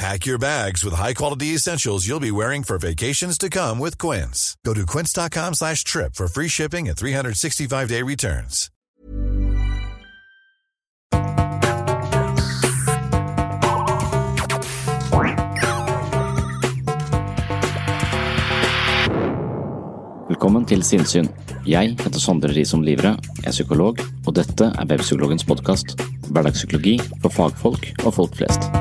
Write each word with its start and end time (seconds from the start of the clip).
Pack 0.00 0.24
your 0.24 0.38
bags 0.38 0.82
with 0.82 0.94
high-quality 0.94 1.48
essentials 1.48 2.08
you'll 2.08 2.20
be 2.20 2.30
wearing 2.30 2.62
for 2.62 2.78
vacations 2.78 3.36
to 3.36 3.50
come 3.50 3.78
with 3.78 3.98
Quince. 3.98 4.56
Go 4.64 4.72
to 4.72 4.86
quince.com 4.86 5.52
slash 5.52 5.84
trip 5.84 6.14
for 6.14 6.26
free 6.26 6.48
shipping 6.48 6.88
and 6.88 6.96
365-day 6.96 8.02
returns. 8.02 8.70
Velkommen 20.28 20.64
til 20.64 20.82
Sinnsyn. 20.82 21.28
Jeg 21.66 21.96
heter 22.00 22.20
Sondre 22.20 22.54
Risom 22.56 22.80
Livre, 22.82 23.18
jeg 23.42 23.46
er 23.46 23.52
psykolog, 23.52 24.00
og 24.26 24.32
dette 24.36 24.72
er 24.72 24.88
Webpsykologens 24.88 25.44
podkast. 25.44 26.00
Hverdagspsykologi 26.30 26.96
for 27.20 27.28
fagfolk 27.28 27.92
og 28.06 28.14
folk 28.14 28.40
flest. 28.40 28.72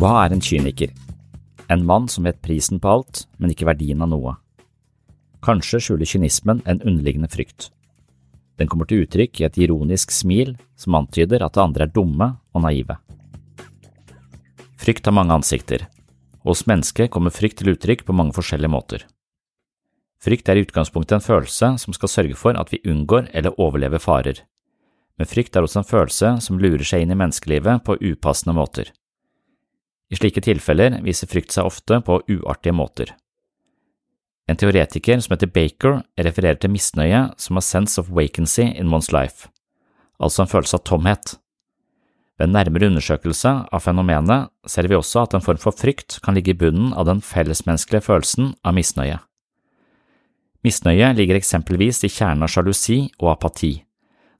Hva 0.00 0.14
er 0.24 0.32
en 0.32 0.40
kyniker? 0.40 0.94
En 1.68 1.82
mann 1.84 2.06
som 2.08 2.24
vet 2.24 2.38
prisen 2.40 2.78
på 2.80 2.88
alt, 2.88 3.26
men 3.36 3.50
ikke 3.52 3.66
verdien 3.68 4.00
av 4.00 4.08
noe. 4.08 4.30
Kanskje 5.44 5.76
skjuler 5.84 6.08
kynismen 6.08 6.62
en 6.64 6.78
underliggende 6.80 7.28
frykt. 7.28 7.66
Den 8.56 8.70
kommer 8.72 8.88
til 8.88 9.02
uttrykk 9.04 9.42
i 9.42 9.44
et 9.44 9.58
ironisk 9.60 10.14
smil 10.16 10.54
som 10.80 10.96
antyder 10.96 11.44
at 11.44 11.52
det 11.52 11.60
andre 11.66 11.84
er 11.84 11.92
dumme 11.92 12.30
og 12.56 12.64
naive. 12.64 12.96
Frykt 14.80 15.04
har 15.04 15.16
mange 15.18 15.36
ansikter, 15.36 15.84
hos 16.48 16.64
mennesket 16.64 17.12
kommer 17.12 17.34
frykt 17.36 17.60
til 17.60 17.74
uttrykk 17.74 18.06
på 18.08 18.16
mange 18.16 18.32
forskjellige 18.38 18.72
måter. 18.72 19.04
Frykt 20.24 20.48
er 20.48 20.56
i 20.56 20.64
utgangspunktet 20.64 21.18
en 21.18 21.26
følelse 21.26 21.74
som 21.84 21.98
skal 21.98 22.14
sørge 22.14 22.40
for 22.40 22.56
at 22.56 22.72
vi 22.72 22.80
unngår 22.88 23.28
eller 23.36 23.60
overlever 23.60 24.00
farer, 24.00 24.40
men 25.20 25.28
frykt 25.28 25.60
er 25.60 25.68
også 25.68 25.82
en 25.82 25.90
følelse 25.92 26.32
som 26.40 26.56
lurer 26.56 26.88
seg 26.88 27.04
inn 27.04 27.12
i 27.12 27.20
menneskelivet 27.20 27.84
på 27.84 28.00
upassende 28.00 28.56
måter. 28.56 28.88
I 30.10 30.18
slike 30.18 30.42
tilfeller 30.42 30.98
viser 31.04 31.30
frykt 31.30 31.54
seg 31.54 31.68
ofte 31.70 32.00
på 32.06 32.18
uartige 32.26 32.74
måter. 32.74 33.12
En 34.50 34.58
teoretiker 34.58 35.20
som 35.22 35.36
heter 35.36 35.50
Baker, 35.54 36.00
refererer 36.18 36.58
til 36.58 36.72
misnøye 36.74 37.28
som 37.38 37.60
a 37.60 37.62
sense 37.62 38.00
of 38.00 38.10
vacancy 38.10 38.66
in 38.66 38.90
one's 38.90 39.12
life, 39.14 39.46
altså 40.18 40.42
en 40.42 40.50
følelse 40.50 40.80
av 40.80 40.86
tomhet. 40.88 41.36
Ved 42.34 42.48
en 42.48 42.56
nærmere 42.56 42.88
undersøkelse 42.90 43.52
av 43.70 43.84
fenomenet 43.84 44.50
ser 44.66 44.88
vi 44.90 44.96
også 44.98 45.22
at 45.22 45.36
en 45.36 45.44
form 45.44 45.60
for 45.62 45.76
frykt 45.76 46.18
kan 46.24 46.34
ligge 46.34 46.54
i 46.54 46.58
bunnen 46.58 46.90
av 46.96 47.06
den 47.06 47.20
fellesmenneskelige 47.22 48.08
følelsen 48.08 48.54
av 48.66 48.74
misnøye. 48.74 49.20
Misnøye 50.66 51.12
ligger 51.16 51.38
eksempelvis 51.38 52.02
i 52.04 52.10
kjernen 52.10 52.44
av 52.44 52.50
sjalusi 52.52 52.98
og 53.20 53.30
apati, 53.36 53.70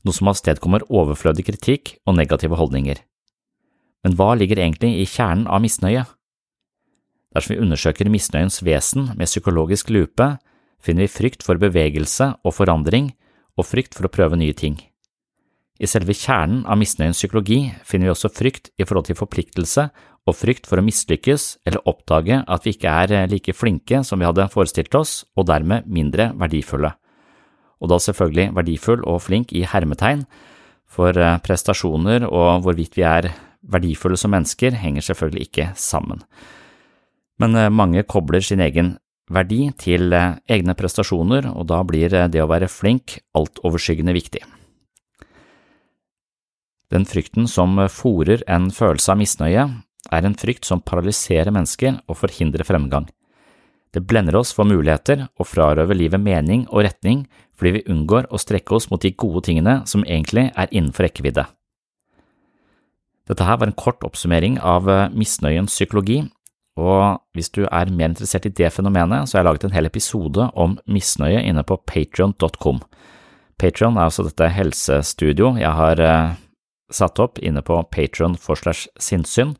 noe 0.02 0.16
som 0.16 0.32
avstedkommer 0.32 0.88
overflødig 0.88 1.46
kritikk 1.46 1.94
og 2.08 2.18
negative 2.18 2.58
holdninger. 2.58 2.98
Men 4.04 4.16
hva 4.16 4.32
ligger 4.38 4.60
egentlig 4.60 4.94
i 5.00 5.08
kjernen 5.08 5.48
av 5.50 5.62
misnøye? 5.64 6.06
Dersom 7.34 7.54
vi 7.54 7.62
undersøker 7.62 8.10
misnøyens 8.10 8.60
vesen 8.66 9.12
med 9.14 9.28
psykologisk 9.28 9.90
lupe, 9.92 10.32
finner 10.82 11.06
vi 11.06 11.12
frykt 11.12 11.44
for 11.46 11.60
bevegelse 11.60 12.32
og 12.42 12.56
forandring 12.56 13.12
og 13.58 13.68
frykt 13.68 13.94
for 13.94 14.08
å 14.08 14.12
prøve 14.12 14.38
nye 14.40 14.56
ting. 14.56 14.78
I 15.80 15.88
selve 15.88 16.12
kjernen 16.16 16.64
av 16.68 16.76
misnøyens 16.80 17.20
psykologi 17.20 17.70
finner 17.88 18.08
vi 18.10 18.14
også 18.14 18.32
frykt 18.32 18.72
i 18.76 18.84
forhold 18.84 19.06
til 19.08 19.16
forpliktelse 19.16 19.86
og 20.28 20.36
frykt 20.36 20.66
for 20.68 20.80
å 20.80 20.84
mislykkes 20.84 21.46
eller 21.68 21.86
oppdage 21.88 22.42
at 22.44 22.66
vi 22.66 22.74
ikke 22.74 22.96
er 23.04 23.30
like 23.30 23.54
flinke 23.56 24.02
som 24.04 24.20
vi 24.20 24.28
hadde 24.28 24.50
forestilt 24.52 24.94
oss, 24.98 25.22
og 25.36 25.48
dermed 25.48 25.88
mindre 25.88 26.32
verdifulle. 26.36 26.92
Og 27.80 27.88
da 27.88 27.96
selvfølgelig 27.96 28.50
verdifull 28.58 29.06
og 29.08 29.22
flink 29.24 29.54
i 29.56 29.64
hermetegn, 29.64 30.26
for 30.90 31.14
prestasjoner 31.46 32.26
og 32.26 32.66
hvorvidt 32.66 32.98
vi 32.98 33.06
er 33.06 33.30
verdifulle 33.62 34.18
som 34.20 34.32
mennesker 34.34 34.78
henger 34.80 35.04
selvfølgelig 35.04 35.48
ikke 35.48 35.68
sammen. 35.76 36.24
Men 37.40 37.56
mange 37.72 38.04
kobler 38.08 38.44
sin 38.44 38.60
egen 38.60 38.94
verdi 39.30 39.70
til 39.78 40.12
egne 40.12 40.74
prestasjoner, 40.76 41.46
og 41.54 41.68
da 41.70 41.82
blir 41.86 42.12
det 42.12 42.42
å 42.42 42.48
være 42.50 42.68
flink 42.68 43.20
altoverskyggende 43.36 44.16
viktig. 44.16 44.42
Den 46.90 47.06
frykten 47.06 47.46
som 47.46 47.78
fòrer 47.86 48.42
en 48.50 48.68
følelse 48.74 49.14
av 49.14 49.20
misnøye, 49.20 49.68
er 50.10 50.26
en 50.26 50.34
frykt 50.34 50.66
som 50.66 50.82
paralyserer 50.82 51.52
mennesker 51.54 52.00
og 52.08 52.18
forhindrer 52.18 52.66
fremgang. 52.66 53.06
Det 53.94 54.02
blender 54.06 54.38
oss 54.38 54.52
for 54.54 54.66
muligheter 54.66 55.26
og 55.38 55.48
frarøver 55.50 55.98
livet 55.98 56.22
mening 56.22 56.66
og 56.70 56.84
retning 56.86 57.24
fordi 57.58 57.74
vi 57.76 57.86
unngår 57.92 58.30
å 58.30 58.38
strekke 58.40 58.74
oss 58.76 58.88
mot 58.90 59.02
de 59.02 59.12
gode 59.12 59.44
tingene 59.48 59.80
som 59.86 60.06
egentlig 60.06 60.48
er 60.54 60.70
innenfor 60.70 61.06
rekkevidde. 61.08 61.44
Dette 63.30 63.46
her 63.46 63.60
var 63.60 63.70
en 63.70 63.78
kort 63.78 64.02
oppsummering 64.02 64.58
av 64.58 64.88
misnøyens 65.14 65.76
psykologi, 65.76 66.24
og 66.80 67.20
hvis 67.36 67.50
du 67.54 67.62
er 67.68 67.92
mer 67.94 68.10
interessert 68.10 68.48
i 68.48 68.54
det 68.58 68.72
fenomenet, 68.74 69.28
så 69.28 69.36
har 69.36 69.44
jeg 69.44 69.48
laget 69.50 69.66
en 69.68 69.76
hel 69.76 69.86
episode 69.86 70.46
om 70.58 70.78
misnøye 70.90 71.42
inne 71.46 71.62
på 71.66 71.78
patrion.com. 71.86 72.80
Patrion 73.60 73.98
er 73.98 74.08
altså 74.08 74.24
dette 74.26 74.48
helsestudio 74.50 75.52
jeg 75.60 75.70
har 75.76 76.02
satt 76.90 77.22
opp 77.22 77.38
inne 77.44 77.62
på 77.62 77.76
patrion 77.92 78.34
for 78.40 78.58
slash 78.58 78.90
sinnssyn, 78.98 79.54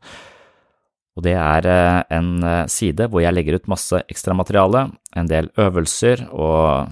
og 1.15 1.23
det 1.27 1.35
er 1.35 1.67
en 2.11 2.31
side 2.71 3.07
hvor 3.11 3.23
jeg 3.23 3.35
legger 3.35 3.59
ut 3.59 3.69
masse 3.71 3.99
ekstramateriale, 4.11 4.89
en 5.15 5.29
del 5.31 5.51
øvelser, 5.59 6.25
og 6.31 6.91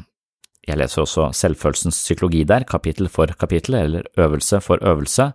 jeg 0.68 0.80
leser 0.80 1.04
også 1.04 1.32
selvfølelsens 1.36 1.98
psykologi 2.04 2.44
der, 2.48 2.68
kapittel 2.68 3.10
for 3.12 3.32
kapittel, 3.40 3.80
eller 3.80 4.08
øvelse 4.20 4.60
for 4.64 4.84
øvelse, 4.86 5.32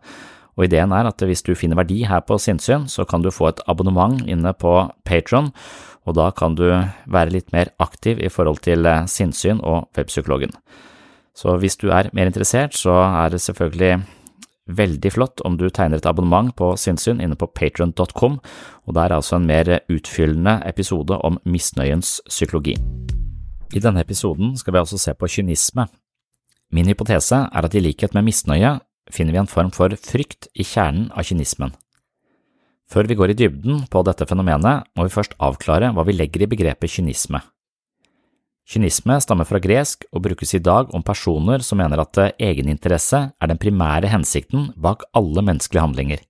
og 0.55 0.67
ideen 0.67 0.93
er 0.95 1.09
at 1.11 1.23
hvis 1.23 1.43
du 1.43 1.55
finner 1.59 1.79
verdi 1.81 2.05
her 2.07 2.23
på 2.27 2.39
sinnssyn, 2.39 2.87
så 2.89 3.05
kan 3.09 3.23
du 3.23 3.33
få 3.35 3.51
et 3.51 3.63
abonnement 3.67 4.23
inne 4.31 4.53
på 4.55 4.75
Patron, 5.05 5.51
og 6.05 6.17
da 6.19 6.31
kan 6.37 6.55
du 6.55 6.67
være 7.11 7.33
litt 7.33 7.53
mer 7.53 7.73
aktiv 7.81 8.21
i 8.21 8.31
forhold 8.31 8.61
til 8.65 8.87
sinnssyn 9.11 9.63
og 9.65 9.89
webpsykologen. 9.97 10.53
Så 11.35 11.57
hvis 11.59 11.77
du 11.81 11.89
er 11.91 12.13
mer 12.15 12.31
interessert, 12.31 12.77
så 12.79 12.93
er 12.93 13.33
det 13.35 13.43
selvfølgelig 13.43 14.05
veldig 14.71 15.11
flott 15.13 15.43
om 15.45 15.59
du 15.59 15.67
tegner 15.69 16.01
et 16.01 16.07
abonnement 16.09 16.55
på 16.57 16.71
sinnssyn 16.81 17.21
inne 17.21 17.37
på 17.37 17.51
patron.com, 17.53 18.39
og 18.87 18.95
det 18.95 19.03
er 19.03 19.17
altså 19.17 19.37
en 19.37 19.49
mer 19.49 19.81
utfyllende 19.93 20.61
episode 20.69 21.19
om 21.19 21.39
misnøyens 21.45 22.21
psykologi. 22.29 22.77
I 23.75 23.83
denne 23.83 24.05
episoden 24.05 24.55
skal 24.57 24.75
vi 24.75 24.81
altså 24.85 24.99
se 25.01 25.15
på 25.19 25.29
kynisme. 25.29 25.89
Min 26.73 26.87
hypotese 26.87 27.49
er 27.51 27.67
at 27.67 27.75
i 27.75 27.83
likhet 27.83 28.15
med 28.15 28.29
misnøye 28.29 28.79
finner 29.15 29.35
vi 29.37 29.43
en 29.43 29.51
form 29.51 29.71
for 29.75 29.95
frykt 29.95 30.51
i 30.55 30.67
kjernen 30.67 31.11
av 31.15 31.27
kynismen. 31.29 31.73
Før 32.91 33.09
vi 33.09 33.17
går 33.17 33.33
i 33.33 33.39
dybden 33.39 33.87
på 33.91 34.03
dette 34.07 34.27
fenomenet, 34.29 34.85
må 34.95 35.07
vi 35.07 35.15
først 35.15 35.39
avklare 35.43 35.93
hva 35.95 36.05
vi 36.07 36.17
legger 36.17 36.45
i 36.45 36.51
begrepet 36.51 36.99
kynisme. 36.99 37.41
Kynisme 38.65 39.17
stammer 39.21 39.45
fra 39.49 39.61
gresk 39.61 40.07
og 40.13 40.23
brukes 40.25 40.55
i 40.57 40.63
dag 40.65 40.93
om 40.97 41.05
personer 41.05 41.65
som 41.65 41.81
mener 41.81 42.01
at 42.01 42.21
egeninteresse 42.33 43.21
er 43.37 43.51
den 43.51 43.61
primære 43.61 44.09
hensikten 44.13 44.71
bak 44.81 45.05
alle 45.13 45.45
menneskelige 45.45 45.85
handlinger. 45.85 46.23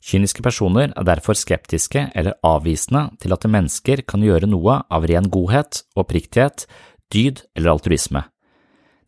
Kyniske 0.00 0.44
personer 0.44 0.92
er 0.96 1.04
derfor 1.04 1.36
skeptiske 1.36 2.06
eller 2.16 2.36
avvisende 2.44 3.10
til 3.20 3.36
at 3.36 3.44
mennesker 3.44 4.04
kan 4.08 4.24
gjøre 4.24 4.48
noe 4.48 4.80
av 4.88 5.04
ren 5.08 5.28
godhet, 5.32 5.82
oppriktighet, 5.96 6.64
dyd 7.12 7.44
eller 7.56 7.74
altruisme. 7.76 8.24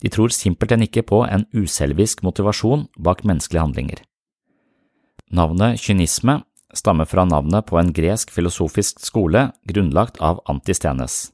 De 0.02 0.10
tror 0.10 0.34
simpelthen 0.34 0.82
ikke 0.82 1.04
på 1.06 1.22
en 1.26 1.46
uselvisk 1.54 2.24
motivasjon 2.26 2.88
bak 2.98 3.22
menneskelige 3.24 3.62
handlinger. 3.62 4.00
Navnet 5.32 5.80
kynisme 5.80 6.42
stammer 6.74 7.06
fra 7.08 7.24
navnet 7.28 7.68
på 7.68 7.78
en 7.78 7.92
gresk 7.94 8.32
filosofisk 8.34 9.00
skole 9.04 9.50
grunnlagt 9.68 10.18
av 10.20 10.42
Antistenes. 10.50 11.30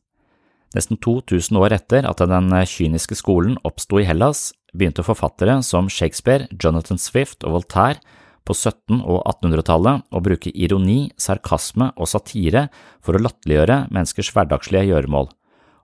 Nesten 0.77 0.99
2000 1.01 1.57
år 1.57 1.73
etter 1.79 2.05
at 2.05 2.21
den 2.21 2.53
kyniske 2.69 3.17
skolen 3.17 3.57
oppsto 3.65 4.03
i 4.03 4.07
Hellas, 4.07 4.53
begynte 4.77 5.07
forfattere 5.07 5.63
som 5.65 5.89
Shakespeare, 5.89 6.45
Jonathan 6.53 7.01
Swift 7.01 7.47
og 7.47 7.57
Voltaire 7.57 8.03
på 8.45 8.53
1700- 8.53 9.01
og 9.09 9.23
1800-tallet 9.25 10.05
å 10.13 10.23
bruke 10.25 10.53
ironi, 10.53 11.09
sarkasme 11.17 11.91
og 11.97 12.11
satire 12.13 12.69
for 13.01 13.17
å 13.17 13.23
latterliggjøre 13.25 13.87
menneskers 13.89 14.33
hverdagslige 14.37 14.91
gjøremål, 14.91 15.33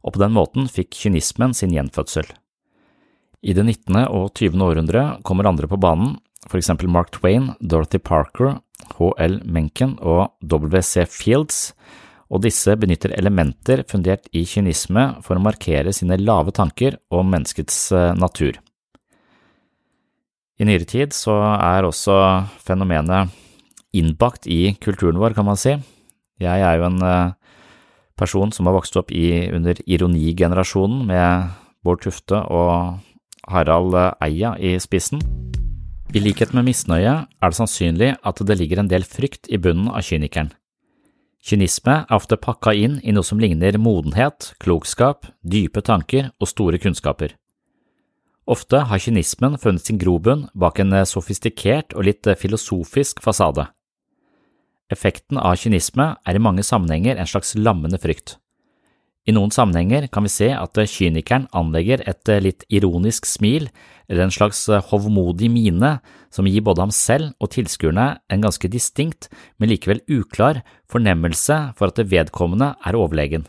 og 0.04 0.14
på 0.14 0.20
den 0.20 0.36
måten 0.36 0.68
fikk 0.68 0.92
kynismen 1.00 1.56
sin 1.56 1.72
gjenfødsel. 1.72 2.28
I 3.44 3.52
det 3.52 3.60
19. 3.66 3.98
og 4.08 4.30
20. 4.38 4.56
århundre 4.64 5.00
kommer 5.26 5.44
andre 5.44 5.68
på 5.68 5.76
banen, 5.76 6.14
for 6.48 6.56
eksempel 6.56 6.88
Mark 6.88 7.10
Twain, 7.12 7.50
Dorothy 7.60 8.00
Parker, 8.00 8.56
H.L. 8.96 9.36
Mencken 9.44 9.98
og 10.00 10.32
W.C. 10.40 11.04
Fields, 11.12 11.74
og 12.32 12.40
disse 12.46 12.72
benytter 12.80 13.12
elementer 13.12 13.84
fundert 13.90 14.30
i 14.32 14.46
kynisme 14.48 15.20
for 15.24 15.36
å 15.36 15.44
markere 15.44 15.92
sine 15.92 16.16
lave 16.22 16.56
tanker 16.56 16.96
om 17.12 17.28
menneskets 17.28 17.78
eh, 17.92 18.16
natur. 18.16 18.56
I 20.56 20.64
nyere 20.64 20.88
tid 20.88 21.12
så 21.12 21.36
er 21.58 21.84
også 21.84 22.16
fenomenet 22.64 23.28
innbakt 23.94 24.48
i 24.48 24.72
kulturen 24.80 25.20
vår, 25.20 25.36
kan 25.36 25.44
man 25.44 25.60
si. 25.60 25.76
Jeg 26.40 26.64
er 26.64 26.80
jo 26.80 26.88
en 26.88 27.02
eh, 27.04 27.34
person 28.16 28.56
som 28.56 28.70
har 28.70 28.80
vokst 28.80 28.96
opp 28.96 29.12
i, 29.12 29.50
under 29.52 29.76
ironigenerasjonen 29.84 31.04
med 31.12 31.58
Bård 31.84 32.06
Tufte 32.06 32.40
og 32.48 33.02
Harald 33.50 33.96
Eia 34.24 34.54
i 34.58 34.74
spissen. 34.80 35.22
I 36.14 36.20
likhet 36.22 36.52
med 36.54 36.68
misnøye 36.68 37.14
er 37.24 37.50
det 37.50 37.58
sannsynlig 37.58 38.10
at 38.22 38.42
det 38.46 38.58
ligger 38.60 38.82
en 38.82 38.90
del 38.90 39.06
frykt 39.08 39.48
i 39.50 39.58
bunnen 39.58 39.88
av 39.90 40.04
kynikeren. 40.06 40.52
Kynisme 41.44 41.96
er 42.06 42.16
ofte 42.16 42.38
pakka 42.40 42.72
inn 42.72 43.00
i 43.04 43.12
noe 43.12 43.26
som 43.26 43.40
ligner 43.42 43.76
modenhet, 43.76 44.54
klokskap, 44.62 45.26
dype 45.42 45.82
tanker 45.84 46.30
og 46.40 46.48
store 46.48 46.80
kunnskaper. 46.80 47.34
Ofte 48.48 48.82
har 48.88 49.00
kynismen 49.00 49.58
funnet 49.60 49.84
sin 49.84 49.98
grobunn 50.00 50.46
bak 50.54 50.80
en 50.80 50.92
eh, 50.92 51.06
sofistikert 51.08 51.96
og 51.96 52.06
litt 52.08 52.28
eh, 52.28 52.36
filosofisk 52.36 53.22
fasade. 53.24 53.66
Effekten 54.92 55.40
av 55.40 55.56
kynisme 55.60 56.10
er 56.20 56.36
i 56.36 56.42
mange 56.44 56.64
sammenhenger 56.64 57.16
en 57.16 57.28
slags 57.28 57.54
lammende 57.56 58.00
frykt. 58.00 58.36
I 59.24 59.32
noen 59.32 59.52
sammenhenger 59.54 60.06
kan 60.12 60.26
vi 60.26 60.32
se 60.32 60.50
at 60.52 60.78
eh, 60.80 60.88
kynikeren 60.90 61.46
anlegger 61.56 62.02
et 62.04 62.28
litt 62.44 62.66
ironisk 62.68 63.24
smil 63.28 63.70
eller 64.08 64.26
en 64.26 64.34
slags 64.34 64.66
hovmodig 64.90 65.48
mine 65.48 65.94
som 66.34 66.48
gir 66.50 66.64
både 66.66 66.84
ham 66.84 66.92
selv 66.92 67.32
og 67.40 67.54
tilskuerne 67.54 68.18
en 68.28 68.44
ganske 68.44 68.68
distinkt, 68.68 69.30
men 69.56 69.72
likevel 69.72 70.02
uklar 70.12 70.60
fornemmelse 70.92 71.56
for 71.78 71.88
at 71.88 72.00
det 72.00 72.10
vedkommende 72.12 72.74
er 72.84 73.00
overlegen. 73.00 73.46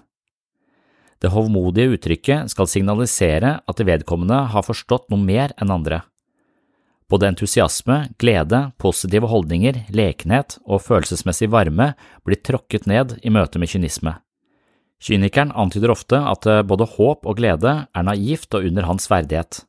Det 1.19 1.31
hovmodige 1.31 1.95
uttrykket 1.95 2.51
skal 2.51 2.69
signalisere 2.69 3.57
at 3.65 3.79
det 3.79 3.87
vedkommende 3.87 4.45
har 4.51 4.67
forstått 4.67 5.09
noe 5.11 5.21
mer 5.21 5.55
enn 5.61 5.73
andre. 5.73 6.03
Både 7.09 7.29
entusiasme, 7.29 8.09
glede, 8.21 8.71
positive 8.81 9.29
holdninger, 9.29 9.83
lekenhet 9.93 10.57
og 10.65 10.81
følelsesmessig 10.87 11.51
varme 11.53 11.93
blir 12.25 12.41
tråkket 12.41 12.87
ned 12.89 13.19
i 13.21 13.33
møte 13.33 13.61
med 13.61 13.69
kynisme. 13.71 14.15
Kynikeren 15.03 15.51
antyder 15.51 15.91
ofte 15.93 16.17
at 16.17 16.47
både 16.67 16.87
håp 16.95 17.27
og 17.27 17.37
glede 17.37 17.73
er 17.85 18.05
naivt 18.07 18.55
og 18.55 18.67
under 18.69 18.87
hans 18.87 19.09
verdighet. 19.11 19.65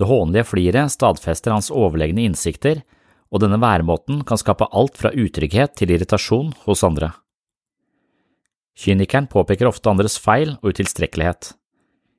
Det 0.00 0.08
hånlige 0.08 0.46
fliret 0.48 0.92
stadfester 0.94 1.52
hans 1.52 1.68
overlegne 1.68 2.22
innsikter, 2.24 2.80
og 3.30 3.42
denne 3.42 3.58
væremåten 3.60 4.22
kan 4.26 4.40
skape 4.40 4.68
alt 4.72 4.96
fra 4.98 5.12
utrygghet 5.12 5.74
til 5.78 5.92
irritasjon 5.92 6.54
hos 6.64 6.84
andre. 6.86 7.12
Kynikeren 8.80 9.28
påpeker 9.28 9.68
ofte 9.68 9.90
andres 9.90 10.16
feil 10.18 10.54
og 10.62 10.72
utilstrekkelighet. 10.72 11.52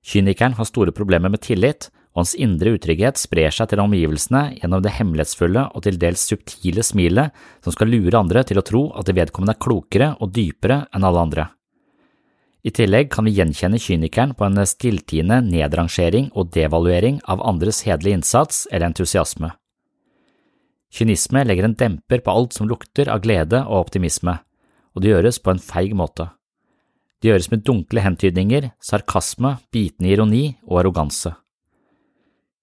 Kynikeren 0.06 0.54
har 0.60 0.70
store 0.70 0.94
problemer 0.94 1.32
med 1.34 1.42
tillit, 1.42 1.90
og 2.12 2.22
hans 2.22 2.36
indre 2.36 2.76
utrygghet 2.76 3.18
sprer 3.18 3.54
seg 3.56 3.72
til 3.72 3.82
omgivelsene 3.82 4.44
gjennom 4.60 4.84
det 4.84 4.94
hemmelighetsfulle 4.98 5.64
og 5.72 5.86
til 5.86 5.98
dels 6.02 6.26
subtile 6.28 6.84
smilet 6.84 7.32
som 7.64 7.74
skal 7.74 7.90
lure 7.90 8.20
andre 8.20 8.44
til 8.46 8.60
å 8.60 8.66
tro 8.68 8.84
at 9.00 9.08
det 9.08 9.16
vedkommende 9.18 9.56
er 9.56 9.64
klokere 9.64 10.12
og 10.20 10.34
dypere 10.36 10.84
enn 10.92 11.08
alle 11.08 11.24
andre. 11.24 11.48
I 12.62 12.70
tillegg 12.70 13.10
kan 13.10 13.26
vi 13.26 13.34
gjenkjenne 13.34 13.80
kynikeren 13.82 14.36
på 14.38 14.46
en 14.46 14.60
stilltiende 14.70 15.40
nedrangering 15.42 16.30
og 16.38 16.52
devaluering 16.54 17.18
av 17.26 17.42
andres 17.42 17.82
hederlige 17.88 18.20
innsats 18.20 18.68
eller 18.70 18.92
entusiasme. 18.92 19.50
Kynisme 20.92 21.42
legger 21.48 21.66
en 21.66 21.78
demper 21.80 22.22
på 22.22 22.34
alt 22.36 22.54
som 22.54 22.70
lukter 22.70 23.10
av 23.10 23.24
glede 23.24 23.64
og 23.64 23.88
optimisme, 23.88 24.38
og 24.94 25.02
det 25.02 25.14
gjøres 25.14 25.42
på 25.42 25.54
en 25.54 25.64
feig 25.64 25.96
måte. 25.98 26.28
Det 27.22 27.32
gjøres 27.32 27.52
med 27.52 27.66
dunkle 27.66 28.04
hentydninger, 28.04 28.72
sarkasme, 28.82 29.56
bitende 29.74 30.12
ironi 30.12 30.46
og 30.68 30.82
arroganse. 30.82 31.34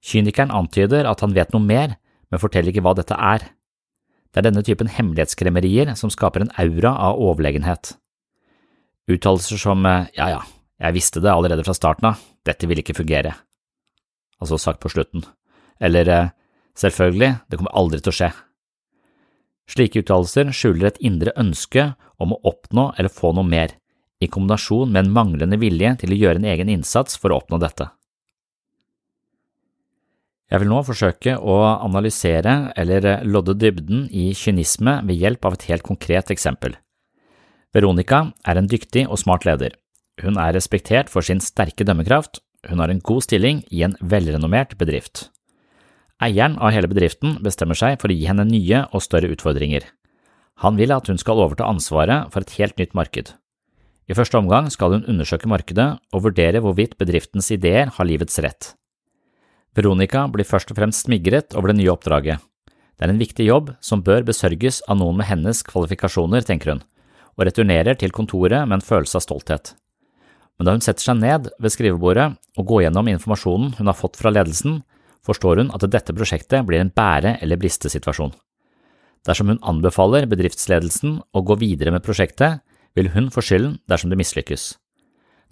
Kynikeren 0.04 0.52
antyder 0.54 1.08
at 1.10 1.22
han 1.24 1.34
vet 1.34 1.54
noe 1.54 1.64
mer, 1.64 1.96
men 2.30 2.42
forteller 2.42 2.70
ikke 2.70 2.84
hva 2.86 2.94
dette 2.98 3.16
er. 3.16 3.48
Det 4.30 4.42
er 4.42 4.50
denne 4.50 4.62
typen 4.62 4.90
hemmelighetskremmerier 4.92 5.94
som 5.98 6.12
skaper 6.12 6.44
en 6.44 6.52
aura 6.60 6.92
av 7.08 7.18
overlegenhet. 7.22 7.96
Uttalelser 9.08 9.60
som 9.60 9.86
ja 9.88 10.28
ja, 10.34 10.42
jeg 10.78 10.96
visste 10.96 11.22
det 11.24 11.32
allerede 11.32 11.64
fra 11.66 11.74
starten 11.76 12.10
av, 12.10 12.20
dette 12.44 12.68
vil 12.68 12.82
ikke 12.82 12.96
fungere, 12.98 13.32
altså 14.38 14.58
sagt 14.60 14.82
på 14.82 14.92
slutten, 14.92 15.24
eller 15.80 16.30
selvfølgelig, 16.78 17.32
det 17.48 17.58
kommer 17.58 17.74
aldri 17.78 18.02
til 18.02 18.12
å 18.12 18.18
skje. 18.18 18.30
Slike 19.68 20.02
uttalelser 20.02 20.52
skjuler 20.56 20.90
et 20.90 21.02
indre 21.04 21.34
ønske 21.40 21.90
om 22.20 22.32
å 22.32 22.40
oppnå 22.48 22.90
eller 22.96 23.12
få 23.12 23.34
noe 23.36 23.48
mer, 23.48 23.74
i 24.18 24.26
kombinasjon 24.26 24.90
med 24.90 25.04
en 25.04 25.14
manglende 25.14 25.58
vilje 25.60 25.92
til 26.00 26.12
å 26.12 26.18
gjøre 26.18 26.40
en 26.40 26.48
egen 26.50 26.72
innsats 26.72 27.18
for 27.20 27.30
å 27.30 27.38
oppnå 27.38 27.60
dette. 27.62 27.86
Jeg 30.48 30.62
vil 30.62 30.70
nå 30.72 30.80
forsøke 30.82 31.36
å 31.36 31.58
analysere 31.84 32.72
eller 32.80 33.22
lodde 33.28 33.54
dybden 33.60 34.06
i 34.08 34.30
kynisme 34.34 35.02
ved 35.04 35.20
hjelp 35.20 35.44
av 35.44 35.58
et 35.58 35.66
helt 35.68 35.84
konkret 35.84 36.32
eksempel. 36.32 36.78
Veronica 37.74 38.30
er 38.48 38.58
en 38.58 38.68
dyktig 38.70 39.04
og 39.08 39.20
smart 39.20 39.44
leder. 39.44 39.74
Hun 40.22 40.38
er 40.40 40.54
respektert 40.56 41.10
for 41.12 41.24
sin 41.24 41.42
sterke 41.44 41.84
dømmekraft, 41.84 42.40
hun 42.68 42.80
har 42.82 42.90
en 42.90 43.02
god 43.04 43.22
stilling 43.26 43.60
i 43.70 43.84
en 43.86 43.94
velrenommert 44.00 44.74
bedrift. 44.80 45.28
Eieren 46.18 46.56
av 46.58 46.72
hele 46.74 46.90
bedriften 46.90 47.36
bestemmer 47.44 47.78
seg 47.78 48.00
for 48.00 48.10
å 48.10 48.16
gi 48.16 48.26
henne 48.26 48.48
nye 48.48 48.86
og 48.90 49.04
større 49.04 49.30
utfordringer. 49.30 49.84
Han 50.64 50.74
vil 50.80 50.90
at 50.90 51.06
hun 51.06 51.20
skal 51.20 51.38
overta 51.38 51.68
ansvaret 51.70 52.32
for 52.34 52.42
et 52.42 52.56
helt 52.58 52.80
nytt 52.80 52.96
marked. 52.98 53.30
I 54.08 54.16
første 54.16 54.40
omgang 54.40 54.72
skal 54.72 54.96
hun 54.96 55.06
undersøke 55.06 55.50
markedet 55.50 55.86
og 56.10 56.24
vurdere 56.24 56.62
hvorvidt 56.64 56.96
bedriftens 56.98 57.52
ideer 57.54 57.92
har 57.94 58.08
livets 58.08 58.40
rett. 58.42 58.72
Veronica 59.76 60.24
blir 60.32 60.48
først 60.48 60.72
og 60.72 60.80
fremst 60.80 61.06
smigret 61.06 61.54
over 61.54 61.70
det 61.70 61.78
nye 61.78 61.92
oppdraget. 61.92 62.40
Det 62.98 63.06
er 63.06 63.12
en 63.12 63.20
viktig 63.20 63.46
jobb 63.46 63.74
som 63.84 64.02
bør 64.02 64.24
besørges 64.26 64.80
av 64.88 64.98
noen 64.98 65.20
med 65.20 65.28
hennes 65.28 65.60
kvalifikasjoner, 65.62 66.42
tenker 66.42 66.72
hun, 66.72 66.80
og 67.38 67.46
returnerer 67.46 67.96
til 67.98 68.12
kontoret 68.14 68.66
med 68.66 68.80
en 68.80 68.84
følelse 68.84 69.20
av 69.20 69.24
stolthet. 69.24 69.72
Men 70.58 70.66
da 70.66 70.74
hun 70.74 70.82
setter 70.82 71.06
seg 71.06 71.20
ned 71.20 71.48
ved 71.62 71.72
skrivebordet 71.72 72.32
og 72.58 72.66
går 72.66 72.88
gjennom 72.88 73.10
informasjonen 73.12 73.76
hun 73.78 73.90
har 73.90 73.96
fått 73.96 74.18
fra 74.18 74.32
ledelsen, 74.34 74.82
forstår 75.22 75.62
hun 75.62 75.72
at 75.74 75.86
dette 75.86 76.14
prosjektet 76.14 76.66
blir 76.66 76.82
en 76.82 76.90
bære- 76.90 77.36
eller 77.42 77.60
bristesituasjon. 77.60 78.34
Dersom 79.26 79.52
hun 79.52 79.62
anbefaler 79.62 80.26
bedriftsledelsen 80.30 81.20
å 81.34 81.44
gå 81.46 81.58
videre 81.62 81.94
med 81.94 82.02
prosjektet, 82.02 82.60
vil 82.96 83.10
hun 83.14 83.30
få 83.30 83.44
skylden 83.44 83.78
dersom 83.90 84.10
det 84.10 84.18
mislykkes. 84.18 84.74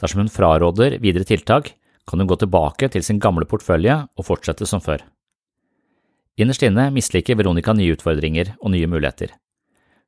Dersom 0.03 0.25
hun 0.25 0.33
fraråder 0.33 0.99
videre 1.03 1.27
tiltak, 1.29 1.75
kan 2.07 2.23
hun 2.23 2.29
gå 2.31 2.39
tilbake 2.39 2.89
til 2.91 3.03
sin 3.03 3.19
gamle 3.23 3.47
portefølje 3.47 4.07
og 4.17 4.27
fortsette 4.27 4.67
som 4.67 4.83
før. 4.83 5.03
Innerst 6.37 6.63
inne 6.67 6.91
misliker 6.95 7.39
Veronica 7.39 7.73
nye 7.75 7.95
utfordringer 7.97 8.55
og 8.61 8.75
nye 8.75 8.91
muligheter. 8.91 9.33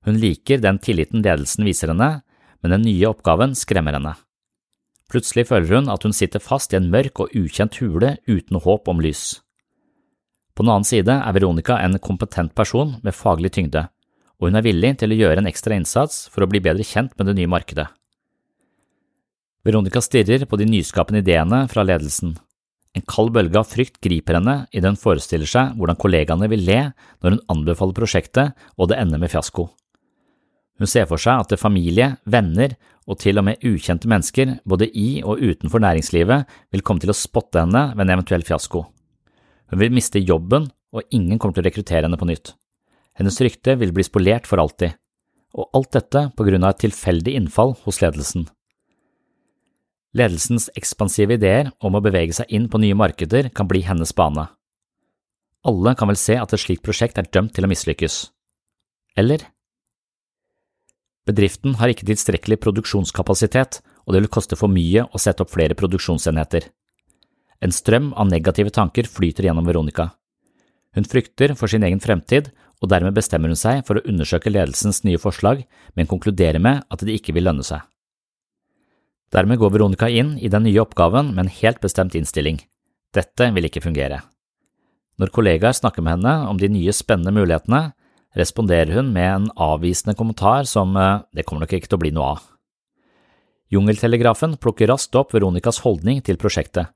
Hun 0.06 0.20
liker 0.22 0.62
den 0.62 0.78
tilliten 0.78 1.24
ledelsen 1.24 1.66
viser 1.66 1.92
henne, 1.92 2.22
men 2.62 2.74
den 2.74 2.86
nye 2.86 3.10
oppgaven 3.10 3.54
skremmer 3.58 3.96
henne. 3.98 4.14
Plutselig 5.08 5.46
føler 5.48 5.78
hun 5.78 5.90
at 5.92 6.04
hun 6.04 6.14
sitter 6.16 6.42
fast 6.42 6.74
i 6.74 6.78
en 6.78 6.90
mørk 6.92 7.22
og 7.24 7.36
ukjent 7.36 7.78
hule 7.80 8.16
uten 8.28 8.60
håp 8.60 8.88
om 8.92 9.00
lys. 9.00 9.38
På 10.54 10.64
den 10.64 10.72
annen 10.74 10.88
side 10.88 11.14
er 11.14 11.36
Veronica 11.36 11.78
en 11.80 12.00
kompetent 12.02 12.54
person 12.58 12.96
med 13.04 13.16
faglig 13.16 13.52
tyngde, 13.54 13.86
og 14.38 14.50
hun 14.50 14.58
er 14.58 14.66
villig 14.66 14.96
til 15.00 15.14
å 15.14 15.18
gjøre 15.18 15.42
en 15.42 15.50
ekstra 15.50 15.76
innsats 15.78 16.26
for 16.32 16.44
å 16.44 16.50
bli 16.50 16.60
bedre 16.62 16.84
kjent 16.86 17.14
med 17.16 17.30
det 17.30 17.36
nye 17.38 17.50
markedet. 17.50 17.86
Veronica 19.66 20.02
stirrer 20.02 20.44
på 20.48 20.58
de 20.58 20.66
nyskapende 20.68 21.22
ideene 21.24 21.64
fra 21.70 21.84
ledelsen. 21.86 22.36
En 22.96 23.04
kald 23.06 23.32
bølge 23.34 23.60
av 23.60 23.68
frykt 23.68 24.00
griper 24.02 24.38
henne 24.38 24.62
idet 24.72 24.92
hun 24.92 25.00
forestiller 25.00 25.48
seg 25.48 25.76
hvordan 25.78 25.98
kollegaene 26.00 26.48
vil 26.50 26.64
le 26.66 26.80
når 27.22 27.34
hun 27.34 27.42
anbefaler 27.54 27.96
prosjektet 27.96 28.68
og 28.76 28.90
det 28.90 28.98
ender 29.02 29.20
med 29.22 29.32
fiasko. 29.32 29.68
Hun 30.78 30.90
ser 30.90 31.08
for 31.10 31.18
seg 31.18 31.42
at 31.42 31.58
familie, 31.58 32.12
venner 32.24 32.76
og 33.08 33.18
til 33.22 33.40
og 33.40 33.46
med 33.48 33.64
ukjente 33.66 34.08
mennesker 34.10 34.58
både 34.68 34.86
i 34.94 35.22
og 35.24 35.40
utenfor 35.42 35.82
næringslivet 35.82 36.58
vil 36.72 36.84
komme 36.86 37.02
til 37.02 37.10
å 37.12 37.16
spotte 37.16 37.64
henne 37.64 37.88
ved 37.96 38.04
en 38.04 38.14
eventuell 38.18 38.44
fiasko. 38.46 38.84
Hun 39.68 39.82
vil 39.82 39.92
miste 39.92 40.22
jobben, 40.22 40.70
og 40.94 41.04
ingen 41.12 41.36
kommer 41.36 41.56
til 41.56 41.66
å 41.66 41.68
rekruttere 41.68 42.06
henne 42.06 42.20
på 42.20 42.28
nytt. 42.28 42.54
Hennes 43.18 43.40
rykte 43.42 43.74
vil 43.80 43.92
bli 43.92 44.06
spolert 44.06 44.46
for 44.48 44.62
alltid, 44.62 44.94
og 45.58 45.68
alt 45.76 45.90
dette 45.96 46.22
på 46.36 46.46
grunn 46.46 46.64
av 46.64 46.76
et 46.76 46.84
tilfeldig 46.86 47.34
innfall 47.36 47.74
hos 47.84 48.00
ledelsen. 48.04 48.46
Ledelsens 50.16 50.70
ekspansive 50.78 51.36
ideer 51.36 51.72
om 51.84 51.98
å 51.98 52.04
bevege 52.04 52.36
seg 52.38 52.48
inn 52.54 52.70
på 52.72 52.80
nye 52.80 52.96
markeder 52.96 53.50
kan 53.52 53.68
bli 53.68 53.82
hennes 53.84 54.14
bane. 54.16 54.46
Alle 55.68 55.92
kan 55.98 56.08
vel 56.08 56.16
se 56.16 56.38
at 56.38 56.54
et 56.54 56.62
slikt 56.62 56.86
prosjekt 56.86 57.18
er 57.20 57.28
dømt 57.28 57.52
til 57.56 57.66
å 57.66 57.70
mislykkes. 57.70 58.28
Eller? 59.18 59.42
Bedriften 61.28 61.74
har 61.76 61.92
ikke 61.92 62.06
tilstrekkelig 62.08 62.56
produksjonskapasitet, 62.64 63.82
og 64.08 64.14
det 64.14 64.22
vil 64.24 64.32
koste 64.32 64.56
for 64.56 64.72
mye 64.72 65.04
å 65.04 65.20
sette 65.20 65.44
opp 65.44 65.52
flere 65.52 65.76
produksjonsenheter. 65.76 66.70
En 67.60 67.74
strøm 67.74 68.14
av 68.16 68.30
negative 68.30 68.72
tanker 68.72 69.08
flyter 69.10 69.48
gjennom 69.48 69.66
Veronica. 69.68 70.12
Hun 70.96 71.04
frykter 71.04 71.52
for 71.58 71.68
sin 71.68 71.84
egen 71.84 72.00
fremtid, 72.00 72.48
og 72.80 72.88
dermed 72.92 73.16
bestemmer 73.16 73.50
hun 73.50 73.58
seg 73.58 73.82
for 73.84 73.98
å 73.98 74.04
undersøke 74.08 74.52
ledelsens 74.52 75.02
nye 75.04 75.20
forslag, 75.20 75.64
men 75.98 76.08
konkluderer 76.08 76.62
med 76.62 76.86
at 76.88 77.04
det 77.04 77.18
ikke 77.18 77.34
vil 77.36 77.48
lønne 77.50 77.66
seg. 77.66 77.82
Dermed 79.34 79.60
går 79.60 79.74
Veronica 79.74 80.08
inn 80.08 80.36
i 80.40 80.48
den 80.48 80.64
nye 80.64 80.80
oppgaven 80.80 81.34
med 81.34 81.44
en 81.44 81.54
helt 81.58 81.82
bestemt 81.84 82.16
innstilling. 82.16 82.62
Dette 83.12 83.50
vil 83.52 83.68
ikke 83.68 83.84
fungere. 83.84 84.22
Når 85.18 85.34
kollegaer 85.34 85.76
snakker 85.76 86.04
med 86.04 86.16
henne 86.16 86.34
om 86.48 86.60
de 86.60 86.70
nye 86.72 86.94
spennende 86.94 87.34
mulighetene, 87.34 87.90
responderer 88.38 88.94
hun 88.96 89.10
med 89.14 89.28
en 89.28 89.48
avvisende 89.58 90.14
kommentar 90.18 90.68
som 90.70 90.96
eh, 90.96 91.24
det 91.34 91.44
kommer 91.46 91.66
nok 91.66 91.74
ikke 91.76 91.90
til 91.90 91.98
å 91.98 92.02
bli 92.04 92.12
noe 92.14 92.34
av. 92.36 92.44
Jungeltelegrafen 93.74 94.56
plukker 94.56 94.88
raskt 94.88 95.16
opp 95.18 95.34
Veronicas 95.36 95.82
holdning 95.84 96.22
til 96.24 96.38
prosjektet, 96.40 96.88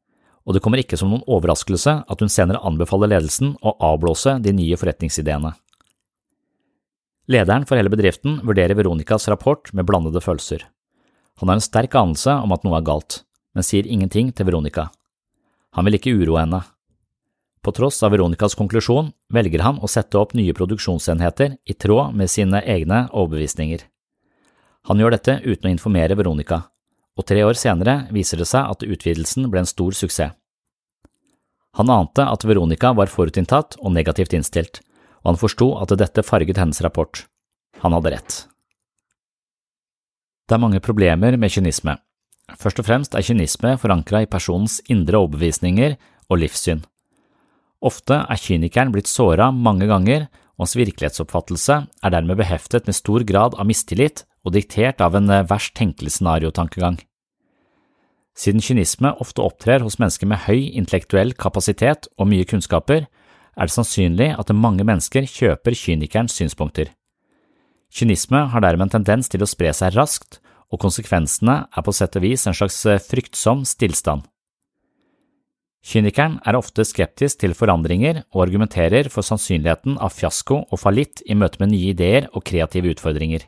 og 0.47 0.57
det 0.57 0.63
kommer 0.65 0.81
ikke 0.81 0.97
som 0.99 1.11
noen 1.13 1.27
overraskelse 1.29 1.99
at 2.09 2.23
hun 2.25 2.33
senere 2.33 2.63
anbefaler 2.65 3.13
ledelsen 3.13 3.53
å 3.61 3.75
avblåse 3.93 4.39
de 4.43 4.55
nye 4.57 4.79
forretningsideene. 4.81 5.53
Lederen 7.31 7.67
for 7.69 7.79
hele 7.79 7.93
bedriften 7.93 8.41
vurderer 8.43 8.75
Veronicas 8.75 9.29
rapport 9.31 9.69
med 9.77 9.87
blandede 9.87 10.23
følelser. 10.25 10.65
Han 11.39 11.49
har 11.49 11.61
en 11.61 11.65
sterk 11.65 11.95
anelse 11.99 12.35
om 12.43 12.53
at 12.55 12.65
noe 12.67 12.81
er 12.81 12.87
galt, 12.87 13.23
men 13.55 13.67
sier 13.67 13.87
ingenting 13.87 14.33
til 14.35 14.49
Veronica. 14.49 14.89
Han 15.77 15.87
vil 15.87 15.99
ikke 15.99 16.13
uroe 16.17 16.43
henne. 16.43 16.61
På 17.63 17.73
tross 17.73 18.03
av 18.03 18.11
Veronicas 18.11 18.57
konklusjon 18.59 19.13
velger 19.31 19.63
han 19.63 19.79
å 19.79 19.91
sette 19.91 20.19
opp 20.19 20.35
nye 20.35 20.55
produksjonsenheter 20.55 21.57
i 21.63 21.75
tråd 21.79 22.17
med 22.19 22.31
sine 22.31 22.59
egne 22.67 23.05
overbevisninger. 23.13 23.85
Han 24.91 24.99
gjør 24.99 25.15
dette 25.15 25.39
uten 25.45 25.69
å 25.69 25.73
informere 25.73 26.17
Veronica, 26.19 26.65
og 27.15 27.27
tre 27.29 27.45
år 27.47 27.55
senere 27.55 28.09
viser 28.11 28.43
det 28.43 28.49
seg 28.51 28.67
at 28.67 28.83
utvidelsen 28.83 29.47
ble 29.53 29.63
en 29.63 29.71
stor 29.71 29.95
suksess. 29.95 30.35
Han 31.79 31.89
ante 31.89 32.25
at 32.29 32.45
Veronica 32.45 32.91
var 32.93 33.09
forutinntatt 33.09 33.79
og 33.81 33.95
negativt 33.95 34.35
innstilt, 34.37 34.83
og 35.23 35.33
han 35.33 35.41
forsto 35.41 35.71
at 35.81 35.95
dette 35.97 36.27
farget 36.27 36.59
hennes 36.61 36.83
rapport. 36.85 37.23
Han 37.81 37.95
hadde 37.97 38.13
rett. 38.13 38.35
Det 40.45 40.59
er 40.59 40.61
mange 40.61 40.83
problemer 40.85 41.39
med 41.41 41.55
kynisme. 41.55 41.95
Først 42.61 42.83
og 42.83 42.91
fremst 42.91 43.15
er 43.17 43.25
kynisme 43.25 43.79
forankra 43.81 44.27
i 44.27 44.29
personens 44.29 44.83
indre 44.93 45.23
overbevisninger 45.23 45.95
og 46.29 46.43
livssyn. 46.43 46.83
Ofte 47.83 48.21
er 48.31 48.39
kynikeren 48.39 48.93
blitt 48.95 49.11
såra 49.11 49.51
mange 49.51 49.89
ganger, 49.91 50.29
og 50.55 50.67
hans 50.67 50.77
virkelighetsoppfattelse 50.79 51.79
er 51.83 52.15
dermed 52.15 52.39
beheftet 52.39 52.87
med 52.87 52.95
stor 52.95 53.25
grad 53.27 53.57
av 53.59 53.67
mistillit 53.67 54.23
og 54.47 54.55
diktert 54.55 55.03
av 55.03 55.17
en 55.19 55.31
verst 55.51 55.75
tenkelig 55.79 56.15
scenariotankegang. 56.17 57.01
Siden 58.39 58.65
kynisme 58.65 59.13
ofte 59.21 59.43
opptrer 59.45 59.83
hos 59.85 59.99
mennesker 60.01 60.31
med 60.31 60.45
høy 60.47 60.71
intellektuell 60.79 61.35
kapasitet 61.37 62.09
og 62.17 62.31
mye 62.31 62.47
kunnskaper, 62.49 63.05
er 63.53 63.69
det 63.69 63.75
sannsynlig 63.75 64.31
at 64.39 64.55
mange 64.57 64.87
mennesker 64.89 65.27
kjøper 65.29 65.77
kynikerens 65.77 66.39
synspunkter. 66.39 66.95
Kynisme 67.93 68.47
har 68.49 68.65
dermed 68.65 68.89
en 68.89 68.95
tendens 68.97 69.29
til 69.29 69.45
å 69.45 69.51
spre 69.51 69.75
seg 69.77 69.93
raskt, 69.99 70.41
og 70.73 70.81
konsekvensene 70.81 71.67
er 71.69 71.85
på 71.85 71.93
sett 71.93 72.17
og 72.17 72.25
vis 72.25 72.47
en 72.49 72.57
slags 72.57 72.79
fryktsom 73.11 73.67
stillstand. 73.69 74.25
Kynikeren 75.83 76.37
er 76.47 76.55
ofte 76.55 76.85
skeptisk 76.87 77.41
til 77.43 77.57
forandringer 77.59 78.21
og 78.31 78.45
argumenterer 78.45 79.09
for 79.11 79.27
sannsynligheten 79.27 79.97
av 79.99 80.15
fiasko 80.15 80.61
og 80.63 80.79
fallitt 80.79 81.25
i 81.27 81.35
møte 81.35 81.59
med 81.59 81.73
nye 81.73 81.91
ideer 81.91 82.29
og 82.31 82.45
kreative 82.47 82.93
utfordringer. 82.95 83.43